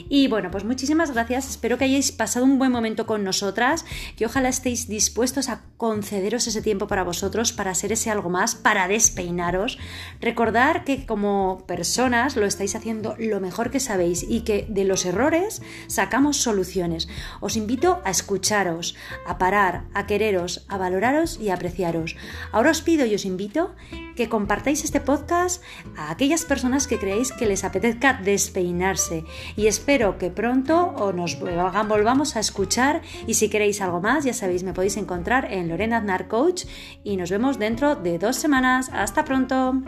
Y 0.09 0.27
bueno, 0.27 0.51
pues 0.51 0.63
muchísimas 0.63 1.11
gracias. 1.11 1.49
Espero 1.49 1.77
que 1.77 1.85
hayáis 1.85 2.11
pasado 2.11 2.45
un 2.45 2.59
buen 2.59 2.71
momento 2.71 3.05
con 3.05 3.23
nosotras, 3.23 3.85
que 4.15 4.25
ojalá 4.25 4.49
estéis 4.49 4.87
dispuestos 4.87 5.49
a 5.49 5.61
concederos 5.77 6.47
ese 6.47 6.61
tiempo 6.61 6.87
para 6.87 7.03
vosotros, 7.03 7.51
para 7.51 7.73
ser 7.73 7.91
ese 7.91 8.09
algo 8.09 8.29
más, 8.29 8.55
para 8.55 8.87
despeinaros. 8.87 9.79
Recordar 10.21 10.83
que 10.83 11.05
como 11.05 11.63
personas 11.67 12.35
lo 12.35 12.45
estáis 12.45 12.75
haciendo 12.75 13.15
lo 13.17 13.39
mejor 13.39 13.71
que 13.71 13.79
sabéis 13.79 14.25
y 14.27 14.41
que 14.41 14.65
de 14.69 14.85
los 14.85 15.05
errores 15.05 15.61
sacamos 15.87 16.37
soluciones. 16.37 17.09
Os 17.41 17.57
invito 17.57 18.01
a 18.05 18.11
escucharos, 18.11 18.95
a 19.25 19.37
parar, 19.37 19.85
a 19.93 20.05
quereros, 20.05 20.65
a 20.69 20.77
valoraros 20.77 21.39
y 21.39 21.49
a 21.49 21.55
apreciaros. 21.55 22.15
Ahora 22.51 22.71
os 22.71 22.81
pido 22.81 23.05
y 23.05 23.15
os 23.15 23.25
invito 23.25 23.73
que 24.15 24.29
compartáis 24.29 24.83
este 24.83 24.99
podcast 24.99 25.22
a 25.31 26.11
aquellas 26.11 26.43
personas 26.43 26.87
que 26.87 26.99
creéis 26.99 27.31
que 27.31 27.45
les 27.45 27.63
apetezca 27.63 28.13
despeinarse 28.13 29.23
y 29.55 29.67
espero 29.67 30.17
que 30.17 30.29
pronto 30.29 30.93
o 30.97 31.13
nos 31.13 31.39
volvamos 31.39 32.35
a 32.35 32.39
escuchar 32.39 33.01
y 33.25 33.35
si 33.35 33.49
queréis 33.49 33.81
algo 33.81 34.01
más 34.01 34.25
ya 34.25 34.33
sabéis 34.33 34.63
me 34.63 34.73
podéis 34.73 34.97
encontrar 34.97 35.51
en 35.51 35.69
Lorena 35.69 35.97
Aznar 35.97 36.27
Coach 36.27 36.65
y 37.03 37.15
nos 37.15 37.29
vemos 37.29 37.57
dentro 37.57 37.95
de 37.95 38.19
dos 38.19 38.35
semanas. 38.35 38.89
Hasta 38.93 39.23
pronto. 39.23 39.81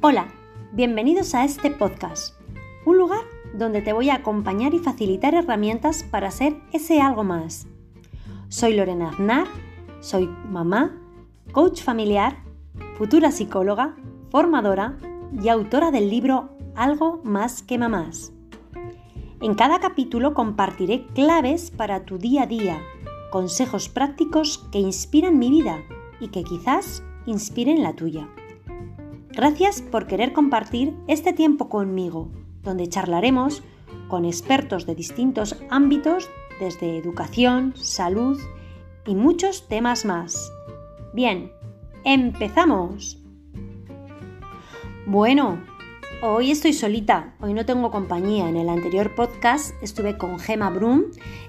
Hola, 0.00 0.28
bienvenidos 0.72 1.34
a 1.34 1.46
este 1.46 1.70
podcast, 1.70 2.34
donde 3.54 3.82
te 3.82 3.92
voy 3.92 4.10
a 4.10 4.16
acompañar 4.16 4.74
y 4.74 4.80
facilitar 4.80 5.34
herramientas 5.34 6.02
para 6.02 6.30
ser 6.30 6.56
ese 6.72 7.00
algo 7.00 7.24
más. 7.24 7.66
Soy 8.48 8.74
Lorena 8.74 9.10
Aznar, 9.10 9.46
soy 10.00 10.28
mamá, 10.50 11.00
coach 11.52 11.82
familiar, 11.82 12.42
futura 12.98 13.30
psicóloga, 13.30 13.96
formadora 14.30 14.98
y 15.32 15.48
autora 15.48 15.90
del 15.90 16.10
libro 16.10 16.50
Algo 16.74 17.20
más 17.24 17.62
que 17.62 17.78
mamás. 17.78 18.32
En 19.40 19.54
cada 19.54 19.78
capítulo 19.78 20.34
compartiré 20.34 21.06
claves 21.14 21.70
para 21.70 22.04
tu 22.04 22.18
día 22.18 22.44
a 22.44 22.46
día, 22.46 22.82
consejos 23.30 23.88
prácticos 23.88 24.58
que 24.72 24.78
inspiran 24.78 25.38
mi 25.38 25.50
vida 25.50 25.82
y 26.20 26.28
que 26.28 26.42
quizás 26.42 27.02
inspiren 27.26 27.82
la 27.82 27.94
tuya. 27.94 28.28
Gracias 29.30 29.82
por 29.82 30.06
querer 30.06 30.32
compartir 30.32 30.94
este 31.08 31.32
tiempo 31.32 31.68
conmigo, 31.68 32.30
donde 32.64 32.88
charlaremos 32.88 33.62
con 34.08 34.24
expertos 34.24 34.86
de 34.86 34.94
distintos 34.94 35.56
ámbitos, 35.70 36.28
desde 36.60 36.98
educación, 36.98 37.74
salud 37.76 38.38
y 39.06 39.14
muchos 39.14 39.68
temas 39.68 40.04
más. 40.04 40.52
Bien, 41.12 41.52
empezamos. 42.04 43.18
Bueno, 45.06 45.62
hoy 46.22 46.50
estoy 46.50 46.72
solita, 46.72 47.34
hoy 47.40 47.54
no 47.54 47.66
tengo 47.66 47.90
compañía. 47.90 48.48
En 48.48 48.56
el 48.56 48.68
anterior 48.68 49.14
podcast 49.14 49.74
estuve 49.82 50.16
con 50.16 50.38
Gemma 50.38 50.70
Brum, 50.70 51.04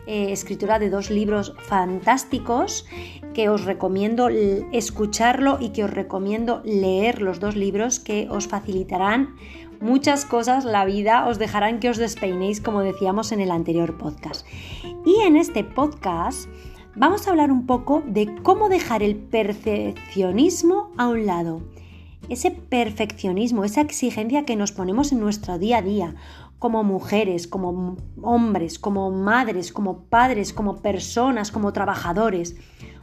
eh, 0.08 0.32
escritora 0.32 0.80
de 0.80 0.90
dos 0.90 1.10
libros 1.10 1.54
fantásticos 1.60 2.86
que 3.34 3.50
os 3.50 3.66
recomiendo 3.66 4.30
escucharlo 4.30 5.58
y 5.60 5.70
que 5.70 5.84
os 5.84 5.92
recomiendo 5.92 6.62
leer 6.64 7.22
los 7.22 7.40
dos 7.40 7.56
libros 7.56 8.00
que 8.00 8.28
os 8.30 8.48
facilitarán 8.48 9.36
muchas 9.82 10.26
cosas 10.26 10.66
la 10.66 10.86
vida, 10.86 11.28
os 11.28 11.40
dejarán 11.40 11.80
que 11.80 11.90
os 11.90 11.98
despeinéis 11.98 12.62
como 12.62 12.82
decíamos 12.82 13.32
en 13.32 13.40
el 13.40 13.52
anterior 13.52 13.98
podcast. 13.98 14.46
Y 15.06 15.22
en 15.22 15.36
este 15.38 15.64
podcast 15.64 16.50
vamos 16.96 17.28
a 17.28 17.32
hablar 17.32 17.52
un 17.52 17.66
poco 17.66 18.04
de 18.06 18.34
cómo 18.44 18.70
dejar 18.70 19.04
el 19.04 19.16
perfeccionismo 19.16 20.92
a 20.98 21.08
un 21.08 21.26
lado. 21.26 21.62
Ese 22.30 22.50
perfeccionismo, 22.50 23.66
esa 23.66 23.82
exigencia 23.82 24.46
que 24.46 24.56
nos 24.56 24.72
ponemos 24.72 25.12
en 25.12 25.20
nuestro 25.20 25.60
día 25.60 25.78
a 25.78 25.82
día, 25.84 26.16
como 26.58 26.84
mujeres, 26.84 27.48
como 27.48 27.98
hombres, 28.22 28.80
como 28.80 29.12
madres, 29.12 29.72
como 29.72 30.06
padres, 30.06 30.54
como 30.54 30.78
personas, 30.78 31.52
como 31.52 31.74
trabajadores. 31.74 32.56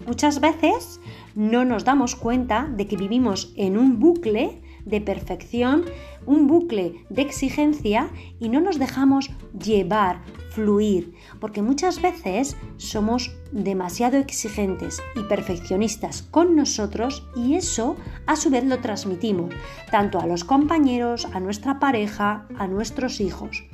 Muchas 0.07 0.41
veces 0.41 1.01
no 1.35 1.65
nos 1.65 1.85
damos 1.85 2.17
cuenta 2.17 2.69
de 2.75 2.89
que 2.89 2.97
vivimos 2.97 3.53
en 3.57 3.79
un 3.79 4.01
bucle 4.01 4.62
de 4.85 5.01
perfección, 5.01 5.85
un 6.27 6.47
bucle 6.47 7.05
de 7.09 7.23
exigencia 7.23 8.11
y 8.39 8.49
no 8.49 8.61
nos 8.61 8.79
dejamos 8.79 9.31
llevar, 9.59 10.23
fluir, 10.51 11.15
porque 11.41 11.63
muchas 11.63 12.01
veces 12.01 12.57
somos 12.77 13.35
demasiado 13.53 14.19
exigentes 14.19 15.03
y 15.17 15.23
perfeccionistas 15.25 16.23
con 16.23 16.57
nosotros 16.57 17.27
y 17.35 17.55
eso 17.55 17.97
a 18.27 18.37
su 18.37 18.51
vez 18.51 18.65
lo 18.65 18.79
transmitimos 18.79 19.55
tanto 19.91 20.21
a 20.21 20.27
los 20.27 20.45
compañeros, 20.45 21.27
a 21.33 21.41
nuestra 21.41 21.79
pareja, 21.79 22.47
a 22.59 22.67
nuestros 22.67 23.21
hijos. 23.21 23.65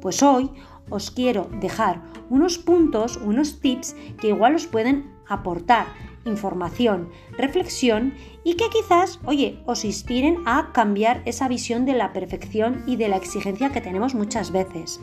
Pues 0.00 0.22
hoy 0.22 0.50
os 0.90 1.10
quiero 1.10 1.48
dejar 1.60 2.02
unos 2.30 2.58
puntos, 2.58 3.16
unos 3.16 3.60
tips 3.60 3.96
que 4.20 4.28
igual 4.28 4.54
os 4.54 4.66
pueden 4.66 5.10
aportar 5.28 5.86
información, 6.26 7.08
reflexión 7.38 8.14
y 8.44 8.54
que 8.54 8.68
quizás, 8.68 9.20
oye, 9.24 9.60
os 9.66 9.84
inspiren 9.84 10.38
a 10.44 10.72
cambiar 10.72 11.22
esa 11.24 11.48
visión 11.48 11.86
de 11.86 11.94
la 11.94 12.12
perfección 12.12 12.82
y 12.86 12.96
de 12.96 13.08
la 13.08 13.16
exigencia 13.16 13.72
que 13.72 13.80
tenemos 13.80 14.14
muchas 14.14 14.52
veces. 14.52 15.00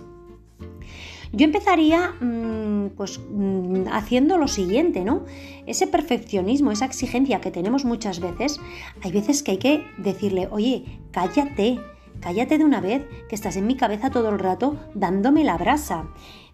Yo 1.36 1.46
empezaría 1.46 2.12
mm, 2.22 2.89
pues 2.96 3.20
mm, 3.20 3.88
haciendo 3.92 4.38
lo 4.38 4.48
siguiente, 4.48 5.03
¿no? 5.03 5.25
Ese 5.65 5.88
perfeccionismo, 5.88 6.72
esa 6.72 6.86
exigencia 6.86 7.42
que 7.42 7.50
tenemos 7.50 7.86
muchas 7.86 8.20
veces, 8.20 8.60
hay 9.01 9.12
veces 9.12 9.42
que 9.42 9.51
hay 9.51 9.58
que 9.58 9.88
decirle, 9.98 10.48
oye, 10.51 11.00
cállate, 11.12 11.80
cállate 12.20 12.60
de 12.60 12.65
una 12.65 12.82
vez, 12.82 13.03
que 13.30 13.36
estás 13.36 13.56
en 13.56 13.65
mi 13.65 13.75
cabeza 13.75 14.12
todo 14.12 14.30
el 14.30 14.38
rato 14.38 14.77
dándome 14.94 15.44
la 15.44 15.58
brasa 15.58 16.06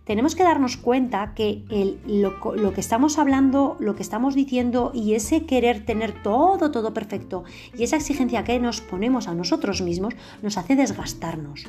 tenemos 0.10 0.34
que 0.34 0.42
darnos 0.42 0.76
cuenta 0.76 1.36
que 1.36 1.64
lo, 2.08 2.74
que 2.74 2.82
estamos 2.82 3.20
hablando, 3.20 3.78
lo 3.80 3.96
que 3.96 4.02
estamos 4.02 4.34
diciendo 4.34 4.90
y 4.92 5.14
ese 5.14 5.46
querer 5.46 5.86
tener 5.86 6.24
todo, 6.24 6.72
todo 6.72 6.96
perfecto 6.96 7.44
y 7.78 7.84
esa 7.84 7.98
exigencia 7.98 8.44
que 8.44 8.60
nos 8.60 8.82
ponemos 8.82 9.28
a 9.28 9.36
nosotros 9.36 9.84
mismos 9.84 10.16
nos 10.42 10.58
hace 10.58 10.76
desgastarnos. 10.76 11.68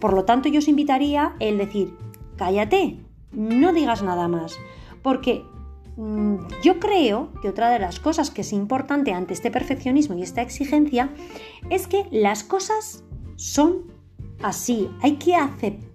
Por 0.00 0.12
lo 0.12 0.26
tanto, 0.26 0.50
yo 0.50 0.58
os 0.58 0.68
invitaría 0.68 1.34
el 1.40 1.56
decir, 1.56 1.94
cállate, 2.36 2.98
no 3.32 3.72
digas 3.72 4.02
nada 4.02 4.28
más, 4.28 4.58
porque 5.00 5.42
mm, 5.96 6.34
yo 6.62 6.80
creo 6.80 7.32
que 7.40 7.48
otra 7.48 7.70
de 7.70 7.78
las 7.78 8.00
cosas 8.00 8.30
que 8.30 8.42
es 8.42 8.52
importante 8.52 9.14
ante 9.14 9.32
este 9.32 9.50
perfeccionismo 9.50 10.14
y 10.14 10.22
esta 10.24 10.42
exigencia 10.42 11.08
es 11.70 11.86
que 11.86 12.04
las 12.10 12.44
cosas 12.44 13.02
son 13.36 13.84
así, 14.42 14.90
hay 15.00 15.16
que 15.16 15.34
aceptar 15.34 15.87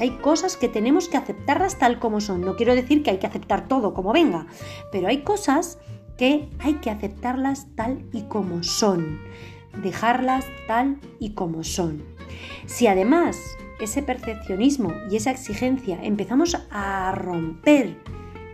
hay 0.00 0.10
cosas 0.22 0.56
que 0.56 0.68
tenemos 0.68 1.08
que 1.08 1.16
aceptarlas 1.16 1.78
tal 1.78 1.98
como 1.98 2.20
son. 2.20 2.42
No 2.42 2.56
quiero 2.56 2.74
decir 2.74 3.02
que 3.02 3.10
hay 3.10 3.18
que 3.18 3.26
aceptar 3.26 3.68
todo 3.68 3.94
como 3.94 4.12
venga, 4.12 4.46
pero 4.90 5.08
hay 5.08 5.22
cosas 5.22 5.78
que 6.16 6.48
hay 6.58 6.74
que 6.74 6.90
aceptarlas 6.90 7.66
tal 7.74 8.04
y 8.12 8.22
como 8.22 8.62
son. 8.62 9.20
Dejarlas 9.82 10.44
tal 10.66 10.98
y 11.18 11.34
como 11.34 11.64
son. 11.64 12.02
Si 12.66 12.86
además 12.86 13.38
ese 13.80 14.02
perfeccionismo 14.02 14.92
y 15.10 15.16
esa 15.16 15.30
exigencia 15.30 15.98
empezamos 16.02 16.56
a 16.70 17.12
romper 17.12 17.96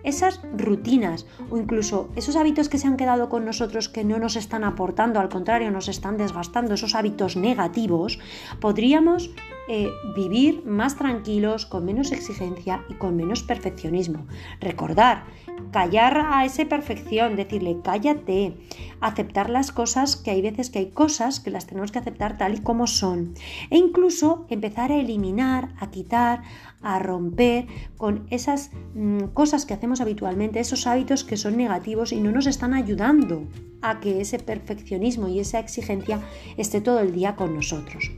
esas 0.05 0.41
rutinas 0.57 1.27
o 1.51 1.59
incluso 1.59 2.09
esos 2.17 2.37
hábitos 2.37 2.69
que 2.69 2.79
se 2.79 2.87
han 2.87 2.97
quedado 2.97 3.29
con 3.29 3.45
nosotros 3.45 3.89
que 3.89 4.05
no 4.05 4.19
nos 4.19 4.37
están 4.37 4.65
aportando, 4.65 5.21
al 5.21 5.29
contrario, 5.29 5.71
nos 5.71 5.89
están 5.89 6.17
desgastando, 6.17 6.75
esos 6.75 6.95
hábitos 6.95 7.37
negativos, 7.37 8.19
podríamos 8.61 9.31
eh, 9.69 9.93
vivir 10.17 10.65
más 10.65 10.97
tranquilos, 10.97 11.67
con 11.67 11.85
menos 11.85 12.13
exigencia 12.13 12.85
y 12.89 12.95
con 12.95 13.17
menos 13.17 13.43
perfeccionismo. 13.43 14.27
Recordar, 14.61 15.25
callar 15.73 16.27
a 16.31 16.45
esa 16.45 16.65
perfección, 16.65 17.37
decirle 17.37 17.79
cállate, 17.83 18.57
aceptar 19.01 19.51
las 19.51 19.71
cosas, 19.73 20.17
que 20.17 20.31
hay 20.31 20.43
veces 20.43 20.71
que 20.71 20.79
hay 20.79 20.91
cosas 20.91 21.41
que 21.41 21.51
las 21.51 21.67
tenemos 21.67 21.93
que 21.93 21.99
aceptar 21.99 22.39
tal 22.39 22.55
y 22.55 22.61
como 22.61 22.87
son. 22.87 23.35
E 23.71 23.77
incluso 23.77 24.47
empezar 24.49 24.91
a 24.91 24.97
eliminar, 24.97 25.75
a 25.79 25.91
quitar, 25.91 26.43
a 26.81 26.99
romper 26.99 27.67
con 27.97 28.27
esas 28.31 28.71
mm, 28.95 29.35
cosas 29.35 29.67
que 29.67 29.75
hacemos 29.75 30.01
habitualmente, 30.01 30.61
esos 30.61 30.87
hábitos 30.87 31.25
que 31.25 31.37
son 31.37 31.57
negativos 31.57 32.13
y 32.13 32.21
no 32.21 32.33
nos 32.33 32.47
están 32.47 32.75
ayudando 32.75 33.47
a 33.83 34.01
que 34.01 34.21
ese 34.21 34.39
perfeccionismo 34.39 35.29
y 35.29 35.41
esa 35.41 35.59
exigencia 35.59 36.21
esté 36.57 36.81
todo 36.81 37.01
el 37.01 37.13
día 37.13 37.37
con 37.37 37.55
nosotros. 37.55 38.11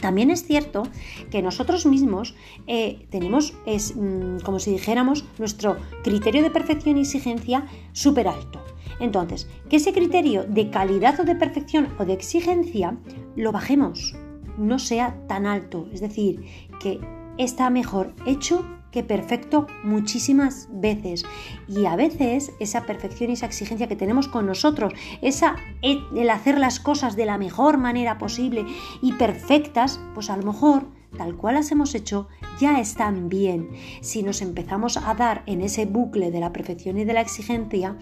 También 0.00 0.30
es 0.30 0.44
cierto 0.44 0.84
que 1.30 1.42
nosotros 1.42 1.86
mismos 1.86 2.34
eh, 2.66 3.06
tenemos, 3.10 3.54
mm, 3.64 4.38
como 4.44 4.58
si 4.58 4.70
dijéramos, 4.70 5.24
nuestro 5.38 5.76
criterio 6.04 6.42
de 6.42 6.50
perfección 6.50 6.96
y 6.96 7.00
exigencia 7.00 7.66
súper 7.92 8.28
alto. 8.28 8.64
Entonces, 9.00 9.48
que 9.68 9.76
ese 9.76 9.92
criterio 9.92 10.44
de 10.44 10.70
calidad 10.70 11.18
o 11.20 11.24
de 11.24 11.34
perfección 11.34 11.88
o 11.98 12.04
de 12.04 12.14
exigencia 12.14 12.96
lo 13.36 13.52
bajemos, 13.52 14.14
no 14.56 14.78
sea 14.78 15.16
tan 15.28 15.46
alto. 15.46 15.88
Es 15.92 16.00
decir, 16.00 16.44
que 16.80 17.00
está 17.36 17.70
mejor 17.70 18.12
hecho 18.26 18.64
que 18.90 19.02
perfecto 19.02 19.66
muchísimas 19.84 20.68
veces. 20.70 21.24
Y 21.68 21.86
a 21.86 21.96
veces 21.96 22.52
esa 22.60 22.84
perfección 22.84 23.30
y 23.30 23.34
esa 23.34 23.46
exigencia 23.46 23.88
que 23.88 23.96
tenemos 23.96 24.28
con 24.28 24.46
nosotros, 24.46 24.92
esa 25.22 25.56
el 25.82 26.30
hacer 26.30 26.58
las 26.58 26.80
cosas 26.80 27.16
de 27.16 27.26
la 27.26 27.38
mejor 27.38 27.78
manera 27.78 28.18
posible 28.18 28.64
y 29.02 29.12
perfectas, 29.14 30.00
pues 30.14 30.30
a 30.30 30.36
lo 30.36 30.44
mejor 30.44 30.98
tal 31.16 31.36
cual 31.36 31.54
las 31.54 31.70
hemos 31.72 31.94
hecho, 31.94 32.28
ya 32.60 32.80
están 32.80 33.28
bien. 33.28 33.70
Si 34.00 34.22
nos 34.22 34.42
empezamos 34.42 34.96
a 34.96 35.14
dar 35.14 35.42
en 35.46 35.62
ese 35.62 35.86
bucle 35.86 36.30
de 36.30 36.40
la 36.40 36.52
perfección 36.52 36.98
y 36.98 37.04
de 37.04 37.12
la 37.14 37.20
exigencia, 37.20 37.96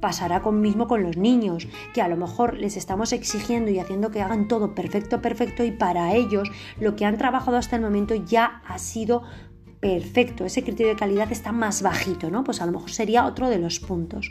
pasará 0.00 0.42
con 0.42 0.60
mismo 0.60 0.86
con 0.86 1.02
los 1.02 1.16
niños, 1.16 1.68
que 1.94 2.02
a 2.02 2.08
lo 2.08 2.16
mejor 2.16 2.58
les 2.58 2.76
estamos 2.76 3.12
exigiendo 3.12 3.70
y 3.70 3.78
haciendo 3.78 4.10
que 4.10 4.20
hagan 4.20 4.48
todo 4.48 4.74
perfecto, 4.74 5.22
perfecto, 5.22 5.64
y 5.64 5.70
para 5.70 6.14
ellos 6.14 6.50
lo 6.78 6.96
que 6.96 7.06
han 7.06 7.16
trabajado 7.16 7.56
hasta 7.56 7.76
el 7.76 7.82
momento 7.82 8.14
ya 8.14 8.62
ha 8.66 8.78
sido 8.78 9.22
perfecto, 9.80 10.44
ese 10.44 10.62
criterio 10.62 10.92
de 10.92 10.98
calidad 10.98 11.32
está 11.32 11.52
más 11.52 11.82
bajito, 11.82 12.30
¿no? 12.30 12.44
Pues 12.44 12.60
a 12.60 12.66
lo 12.66 12.72
mejor 12.72 12.90
sería 12.90 13.24
otro 13.24 13.48
de 13.48 13.58
los 13.58 13.80
puntos. 13.80 14.30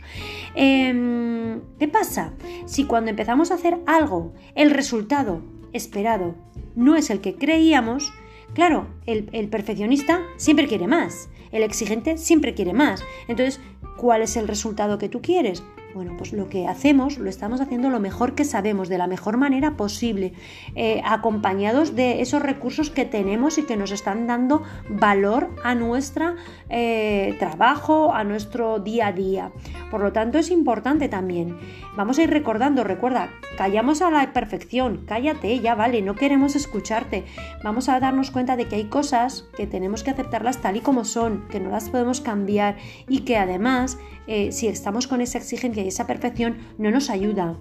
Em, 0.56 1.60
¿Qué 1.80 1.88
pasa? 1.88 2.34
Si 2.66 2.86
cuando 2.86 3.10
empezamos 3.10 3.52
a 3.52 3.56
hacer 3.56 3.80
algo, 3.88 4.34
el 4.56 4.70
resultado 4.70 5.42
esperado 5.74 6.36
no 6.76 6.96
es 6.96 7.10
el 7.10 7.20
que 7.20 7.36
creíamos, 7.36 8.14
claro, 8.54 8.88
el, 9.06 9.30
el 9.34 9.50
perfeccionista 9.50 10.22
siempre 10.38 10.68
quiere 10.68 10.88
más, 10.88 11.30
el 11.52 11.64
exigente 11.64 12.18
siempre 12.18 12.54
quiere 12.54 12.74
más. 12.74 13.04
Entonces, 13.28 13.60
¿cuál 13.98 14.22
es 14.22 14.38
el 14.38 14.48
resultado 14.48 15.00
que 15.00 15.10
tú 15.10 15.22
quieres? 15.22 15.64
Bueno, 15.96 16.14
pues 16.18 16.34
lo 16.34 16.50
que 16.50 16.68
hacemos 16.68 17.18
lo 17.18 17.30
estamos 17.30 17.62
haciendo 17.62 17.90
lo 17.90 18.00
mejor 18.00 18.36
que 18.36 18.46
sabemos, 18.46 18.90
de 18.90 19.00
la 19.00 19.08
mejor 19.08 19.38
manera 19.38 19.76
posible, 19.76 20.34
eh, 20.76 21.02
acompañados 21.04 21.96
de 21.96 22.22
esos 22.22 22.44
recursos 22.44 22.92
que 22.92 23.06
tenemos 23.06 23.58
y 23.58 23.64
que 23.64 23.76
nos 23.76 23.92
están 23.92 24.28
dando 24.28 24.62
valor 24.88 25.50
a 25.64 25.74
nuestro 25.74 26.36
eh, 26.70 27.36
trabajo, 27.40 28.14
a 28.14 28.24
nuestro 28.24 28.78
día 28.80 29.08
a 29.08 29.14
día. 29.14 29.52
Por 29.90 30.02
lo 30.02 30.14
tanto, 30.14 30.38
es 30.38 30.52
importante 30.52 31.10
también. 31.10 31.58
Vamos 31.96 32.20
a 32.20 32.24
ir 32.24 32.30
recordando, 32.30 32.84
recuerda, 32.84 33.30
callamos 33.58 34.04
a 34.04 34.12
la 34.12 34.32
perfección, 34.32 35.06
cállate, 35.08 35.60
ya 35.60 35.74
vale, 35.74 36.04
no 36.04 36.14
queremos 36.14 36.56
escucharte. 36.56 37.26
Vamos 37.64 37.90
a 37.90 38.00
darnos 38.00 38.30
cuenta 38.30 38.56
de 38.56 38.68
que 38.68 38.76
hay 38.76 38.86
cosas 38.86 39.50
que 39.58 39.66
tenemos 39.66 40.04
que 40.04 40.12
aceptarlas 40.12 40.62
tal 40.62 40.78
y 40.78 40.82
como 40.82 41.04
son, 41.04 41.48
que 41.50 41.60
no 41.60 41.72
las 41.72 41.90
podemos 41.90 42.22
cambiar 42.22 42.78
y 43.08 43.22
que 43.22 43.38
además, 43.38 43.98
eh, 44.28 44.52
si 44.52 44.68
estamos 44.68 45.08
con 45.08 45.22
esa 45.22 45.40
exigencia, 45.40 45.79
esa 45.88 46.08
perfección 46.08 46.58
no 46.78 46.92
nos 46.92 47.10
ayuda. 47.10 47.58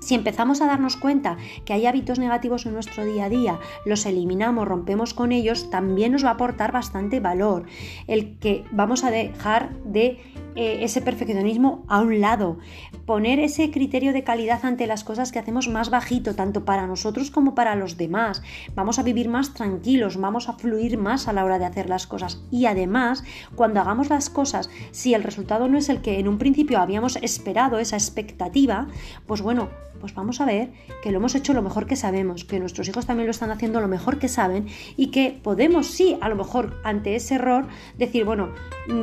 Si 0.00 0.14
empezamos 0.14 0.62
a 0.62 0.66
darnos 0.66 0.96
cuenta 0.96 1.36
que 1.64 1.74
hay 1.74 1.84
hábitos 1.84 2.18
negativos 2.18 2.64
en 2.64 2.72
nuestro 2.72 3.04
día 3.04 3.26
a 3.26 3.28
día, 3.28 3.60
los 3.84 4.06
eliminamos, 4.06 4.66
rompemos 4.66 5.12
con 5.12 5.30
ellos, 5.30 5.68
también 5.70 6.12
nos 6.12 6.24
va 6.24 6.30
a 6.30 6.32
aportar 6.32 6.72
bastante 6.72 7.20
valor. 7.20 7.66
El 8.06 8.38
que 8.38 8.64
vamos 8.72 9.04
a 9.04 9.10
dejar 9.10 9.74
de 9.84 10.18
eh, 10.56 10.78
ese 10.82 11.00
perfeccionismo 11.00 11.84
a 11.88 12.00
un 12.00 12.20
lado, 12.20 12.58
poner 13.06 13.38
ese 13.38 13.70
criterio 13.70 14.12
de 14.12 14.24
calidad 14.24 14.64
ante 14.64 14.86
las 14.86 15.04
cosas 15.04 15.32
que 15.32 15.38
hacemos 15.38 15.68
más 15.68 15.90
bajito, 15.90 16.34
tanto 16.34 16.64
para 16.64 16.86
nosotros 16.86 17.30
como 17.30 17.54
para 17.54 17.74
los 17.74 17.96
demás. 17.96 18.42
Vamos 18.74 18.98
a 18.98 19.02
vivir 19.02 19.28
más 19.28 19.54
tranquilos, 19.54 20.16
vamos 20.16 20.48
a 20.48 20.54
fluir 20.54 20.98
más 20.98 21.28
a 21.28 21.32
la 21.32 21.44
hora 21.44 21.58
de 21.58 21.66
hacer 21.66 21.88
las 21.88 22.06
cosas. 22.06 22.42
Y 22.50 22.66
además, 22.66 23.24
cuando 23.54 23.80
hagamos 23.80 24.10
las 24.10 24.30
cosas, 24.30 24.70
si 24.90 25.14
el 25.14 25.22
resultado 25.22 25.68
no 25.68 25.78
es 25.78 25.88
el 25.88 26.00
que 26.00 26.18
en 26.18 26.28
un 26.28 26.38
principio 26.38 26.80
habíamos 26.80 27.16
esperado, 27.16 27.78
esa 27.78 27.96
expectativa, 27.96 28.86
pues 29.26 29.42
bueno, 29.42 29.68
pues 30.00 30.14
vamos 30.14 30.40
a 30.40 30.46
ver 30.46 30.70
que 31.02 31.10
lo 31.12 31.18
hemos 31.18 31.34
hecho 31.34 31.52
lo 31.52 31.62
mejor 31.62 31.86
que 31.86 31.94
sabemos, 31.94 32.44
que 32.44 32.58
nuestros 32.58 32.88
hijos 32.88 33.06
también 33.06 33.26
lo 33.26 33.32
están 33.32 33.50
haciendo 33.50 33.80
lo 33.80 33.88
mejor 33.88 34.18
que 34.18 34.28
saben 34.28 34.66
y 34.96 35.08
que 35.08 35.38
podemos, 35.42 35.88
sí, 35.88 36.16
a 36.20 36.28
lo 36.28 36.36
mejor 36.36 36.80
ante 36.84 37.14
ese 37.14 37.34
error, 37.34 37.68
decir, 37.98 38.24
bueno, 38.24 38.48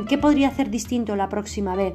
¿qué 0.08 0.18
podría 0.18 0.48
hacer 0.48 0.70
distinto 0.70 1.14
la 1.14 1.28
próxima 1.28 1.37
vez? 1.42 1.94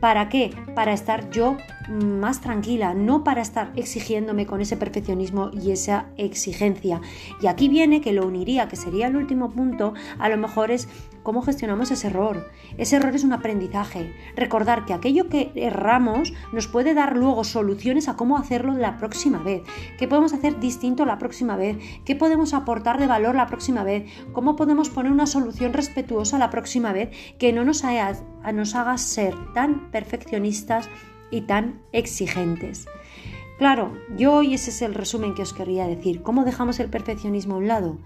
¿Para 0.00 0.28
qué? 0.28 0.52
Para 0.76 0.92
estar 0.92 1.30
yo 1.30 1.56
más 1.88 2.40
tranquila, 2.40 2.94
no 2.94 3.24
para 3.24 3.42
estar 3.42 3.72
exigiéndome 3.74 4.46
con 4.46 4.60
ese 4.60 4.76
perfeccionismo 4.76 5.50
y 5.52 5.72
esa 5.72 6.06
exigencia. 6.16 7.00
Y 7.42 7.48
aquí 7.48 7.68
viene 7.68 8.00
que 8.00 8.12
lo 8.12 8.26
uniría, 8.26 8.68
que 8.68 8.76
sería 8.76 9.08
el 9.08 9.16
último 9.16 9.50
punto, 9.50 9.94
a 10.18 10.28
lo 10.28 10.36
mejor 10.36 10.70
es 10.70 10.88
cómo 11.28 11.42
gestionamos 11.42 11.90
ese 11.90 12.06
error. 12.06 12.50
Ese 12.78 12.96
error 12.96 13.14
es 13.14 13.22
un 13.22 13.34
aprendizaje. 13.34 14.14
Recordar 14.34 14.86
que 14.86 14.94
aquello 14.94 15.28
que 15.28 15.52
erramos 15.56 16.32
nos 16.54 16.68
puede 16.68 16.94
dar 16.94 17.18
luego 17.18 17.44
soluciones 17.44 18.08
a 18.08 18.16
cómo 18.16 18.38
hacerlo 18.38 18.72
la 18.72 18.96
próxima 18.96 19.36
vez. 19.42 19.60
¿Qué 19.98 20.08
podemos 20.08 20.32
hacer 20.32 20.58
distinto 20.58 21.04
la 21.04 21.18
próxima 21.18 21.54
vez? 21.54 21.76
¿Qué 22.06 22.16
podemos 22.16 22.54
aportar 22.54 22.98
de 22.98 23.06
valor 23.06 23.34
la 23.34 23.46
próxima 23.46 23.84
vez? 23.84 24.10
¿Cómo 24.32 24.56
podemos 24.56 24.88
poner 24.88 25.12
una 25.12 25.26
solución 25.26 25.74
respetuosa 25.74 26.38
la 26.38 26.48
próxima 26.48 26.94
vez 26.94 27.10
que 27.38 27.52
no 27.52 27.62
nos 27.62 27.84
haga, 27.84 28.96
ser 28.96 29.34
tan 29.52 29.90
perfeccionistas 29.90 30.88
y 31.30 31.42
tan 31.42 31.82
exigentes? 31.92 32.86
Claro, 33.58 33.98
yo 34.16 34.32
hoy 34.32 34.54
ese 34.54 34.70
es 34.70 34.80
el 34.80 34.94
resumen 34.94 35.34
que 35.34 35.42
os 35.42 35.52
quería 35.52 35.86
decir. 35.86 36.22
¿Cómo 36.22 36.44
dejamos 36.44 36.80
el 36.80 36.88
perfeccionismo 36.88 37.56
a 37.56 37.58
un 37.58 37.68
lado? 37.68 37.98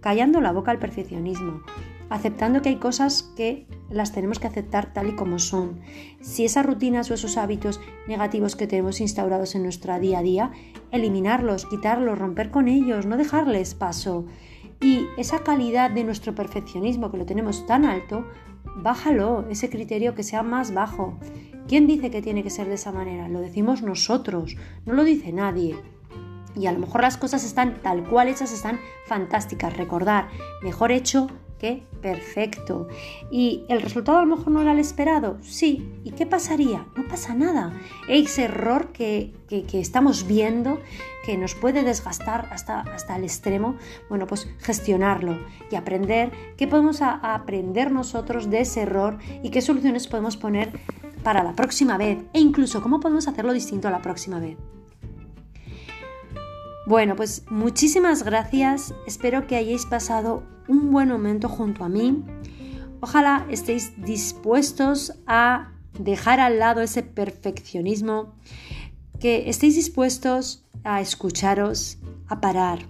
Callando 0.00 0.40
la 0.40 0.50
boca 0.50 0.72
al 0.72 0.80
perfeccionismo 0.80 1.62
aceptando 2.10 2.62
que 2.62 2.68
hay 2.70 2.76
cosas 2.76 3.32
que 3.36 3.66
las 3.90 4.12
tenemos 4.12 4.38
que 4.38 4.46
aceptar 4.46 4.92
tal 4.92 5.08
y 5.08 5.16
como 5.16 5.38
son. 5.38 5.80
Si 6.20 6.44
esas 6.44 6.66
rutinas 6.66 7.10
o 7.10 7.14
esos 7.14 7.36
hábitos 7.36 7.80
negativos 8.06 8.56
que 8.56 8.66
tenemos 8.66 9.00
instaurados 9.00 9.54
en 9.54 9.62
nuestro 9.62 9.98
día 9.98 10.18
a 10.18 10.22
día, 10.22 10.50
eliminarlos, 10.90 11.66
quitarlos, 11.66 12.18
romper 12.18 12.50
con 12.50 12.68
ellos, 12.68 13.06
no 13.06 13.16
dejarles 13.16 13.74
paso. 13.74 14.26
Y 14.80 15.06
esa 15.16 15.40
calidad 15.40 15.90
de 15.90 16.04
nuestro 16.04 16.34
perfeccionismo 16.34 17.10
que 17.10 17.18
lo 17.18 17.26
tenemos 17.26 17.66
tan 17.66 17.84
alto, 17.84 18.26
bájalo, 18.76 19.46
ese 19.48 19.70
criterio 19.70 20.14
que 20.14 20.22
sea 20.22 20.42
más 20.42 20.74
bajo. 20.74 21.18
¿Quién 21.66 21.86
dice 21.86 22.10
que 22.10 22.22
tiene 22.22 22.42
que 22.42 22.50
ser 22.50 22.68
de 22.68 22.74
esa 22.74 22.92
manera? 22.92 23.28
Lo 23.28 23.40
decimos 23.40 23.82
nosotros, 23.82 24.56
no 24.84 24.92
lo 24.92 25.04
dice 25.04 25.32
nadie. 25.32 25.76
Y 26.56 26.66
a 26.66 26.72
lo 26.72 26.78
mejor 26.78 27.00
las 27.02 27.16
cosas 27.16 27.44
están 27.44 27.80
tal 27.82 28.04
cual 28.04 28.28
hechas, 28.28 28.52
están 28.52 28.78
fantásticas. 29.06 29.76
Recordar, 29.76 30.28
mejor 30.62 30.92
hecho 30.92 31.28
perfecto. 32.00 32.88
¿Y 33.30 33.64
el 33.68 33.80
resultado 33.80 34.18
a 34.18 34.24
lo 34.24 34.36
mejor 34.36 34.52
no 34.52 34.62
era 34.62 34.72
el 34.72 34.78
esperado? 34.78 35.38
Sí. 35.42 35.88
¿Y 36.04 36.10
qué 36.10 36.26
pasaría? 36.26 36.86
No 36.96 37.06
pasa 37.08 37.34
nada. 37.34 37.72
Ese 38.08 38.44
error 38.44 38.92
que, 38.92 39.32
estamos 39.72 40.26
viendo 40.26 40.80
que 41.24 41.36
nos 41.36 41.54
puede 41.54 41.82
desgastar 41.82 42.48
hasta, 42.50 42.80
hasta 42.80 43.16
el 43.16 43.24
extremo, 43.24 43.76
bueno, 44.08 44.26
pues 44.26 44.48
gestionarlo 44.58 45.38
y 45.70 45.76
aprender 45.76 46.32
qué 46.56 46.66
podemos 46.66 47.00
aprender 47.00 47.90
nosotros 47.90 48.50
de 48.50 48.60
ese 48.60 48.82
error 48.82 49.18
y 49.42 49.50
qué 49.50 49.62
soluciones 49.62 50.06
podemos 50.06 50.36
poner 50.36 50.78
para 51.22 51.42
la 51.42 51.54
próxima 51.54 51.96
vez 51.96 52.18
e 52.32 52.40
incluso 52.40 52.82
cómo 52.82 53.00
podemos 53.00 53.26
hacerlo 53.28 53.52
distinto 53.52 53.88
a 53.88 53.90
la 53.90 54.02
próxima 54.02 54.38
vez. 54.38 54.58
Bueno, 56.86 57.16
pues 57.16 57.44
muchísimas 57.48 58.24
gracias. 58.24 58.94
Espero 59.06 59.46
que 59.46 59.56
hayáis 59.56 59.86
pasado 59.86 60.42
un 60.68 60.90
buen 60.90 61.08
momento 61.08 61.48
junto 61.48 61.84
a 61.84 61.88
mí. 61.88 62.24
Ojalá 63.00 63.46
estéis 63.50 63.92
dispuestos 64.04 65.12
a 65.26 65.72
dejar 65.98 66.40
al 66.40 66.58
lado 66.58 66.80
ese 66.80 67.02
perfeccionismo, 67.02 68.34
que 69.20 69.48
estéis 69.48 69.76
dispuestos 69.76 70.64
a 70.82 71.00
escucharos, 71.00 71.98
a 72.28 72.40
parar, 72.40 72.80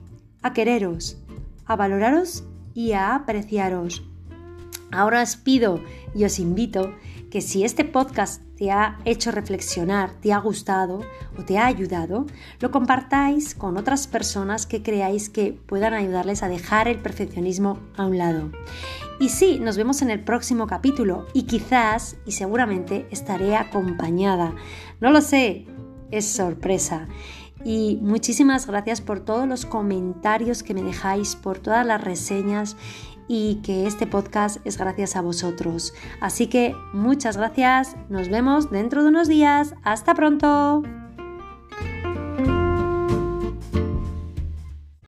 a 0.43 0.53
quereros, 0.53 1.19
a 1.67 1.77
valoraros 1.77 2.45
y 2.75 2.93
a 2.93 3.15
apreciaros. 3.15 4.03
Ahora 4.95 5.23
os 5.23 5.37
pido 5.37 5.81
y 6.15 6.25
os 6.25 6.39
invito 6.39 6.95
que 7.31 7.41
si 7.41 7.65
este 7.65 7.85
podcast 7.85 8.41
te 8.57 8.71
ha 8.71 9.01
hecho 9.05 9.33
reflexionar, 9.33 10.13
te 10.21 10.33
ha 10.33 10.39
gustado 10.39 11.01
o 11.37 11.43
te 11.43 11.59
ha 11.59 11.67
ayudado, 11.67 12.27
lo 12.61 12.71
compartáis 12.71 13.57
con 13.57 13.77
otras 13.77 14.07
personas 14.07 14.67
que 14.67 14.85
creáis 14.85 15.31
que 15.31 15.53
puedan 15.53 15.95
ayudarles 15.95 16.45
a 16.45 16.49
dejar 16.49 16.87
el 16.87 17.01
perfeccionismo 17.01 17.81
a 17.97 18.07
un 18.07 18.19
lado. 18.19 18.53
Y 19.19 19.31
sí, 19.31 19.59
nos 19.59 19.77
vemos 19.77 20.01
en 20.03 20.11
el 20.11 20.23
próximo 20.23 20.69
capítulo 20.69 21.27
y 21.35 21.43
quizás 21.43 22.17
y 22.25 22.33
seguramente 22.33 23.09
estaré 23.11 23.57
acompañada. 23.57 24.55
No 25.01 25.11
lo 25.11 25.21
sé, 25.21 25.67
es 26.13 26.27
sorpresa. 26.27 27.09
Y 27.65 27.99
muchísimas 28.03 28.67
gracias 28.67 29.01
por 29.01 29.21
todos 29.21 29.49
los 29.49 29.65
comentarios 29.65 30.63
que 30.63 30.75
me 30.75 30.83
dejáis, 30.83 31.35
por 31.35 31.59
todas 31.59 31.87
las 31.87 32.03
reseñas 32.05 32.77
y 33.29 33.57
que 33.57 33.87
este 33.87 34.07
podcast 34.07 34.59
es 34.65 34.79
gracias 34.79 35.17
a 35.17 35.21
vosotros. 35.21 35.95
Así 36.21 36.47
que 36.47 36.75
muchas 36.93 37.37
gracias, 37.37 37.97
nos 38.09 38.29
vemos 38.29 38.71
dentro 38.71 39.03
de 39.03 39.09
unos 39.09 39.29
días. 39.29 39.75
Hasta 39.83 40.15
pronto. 40.15 41.04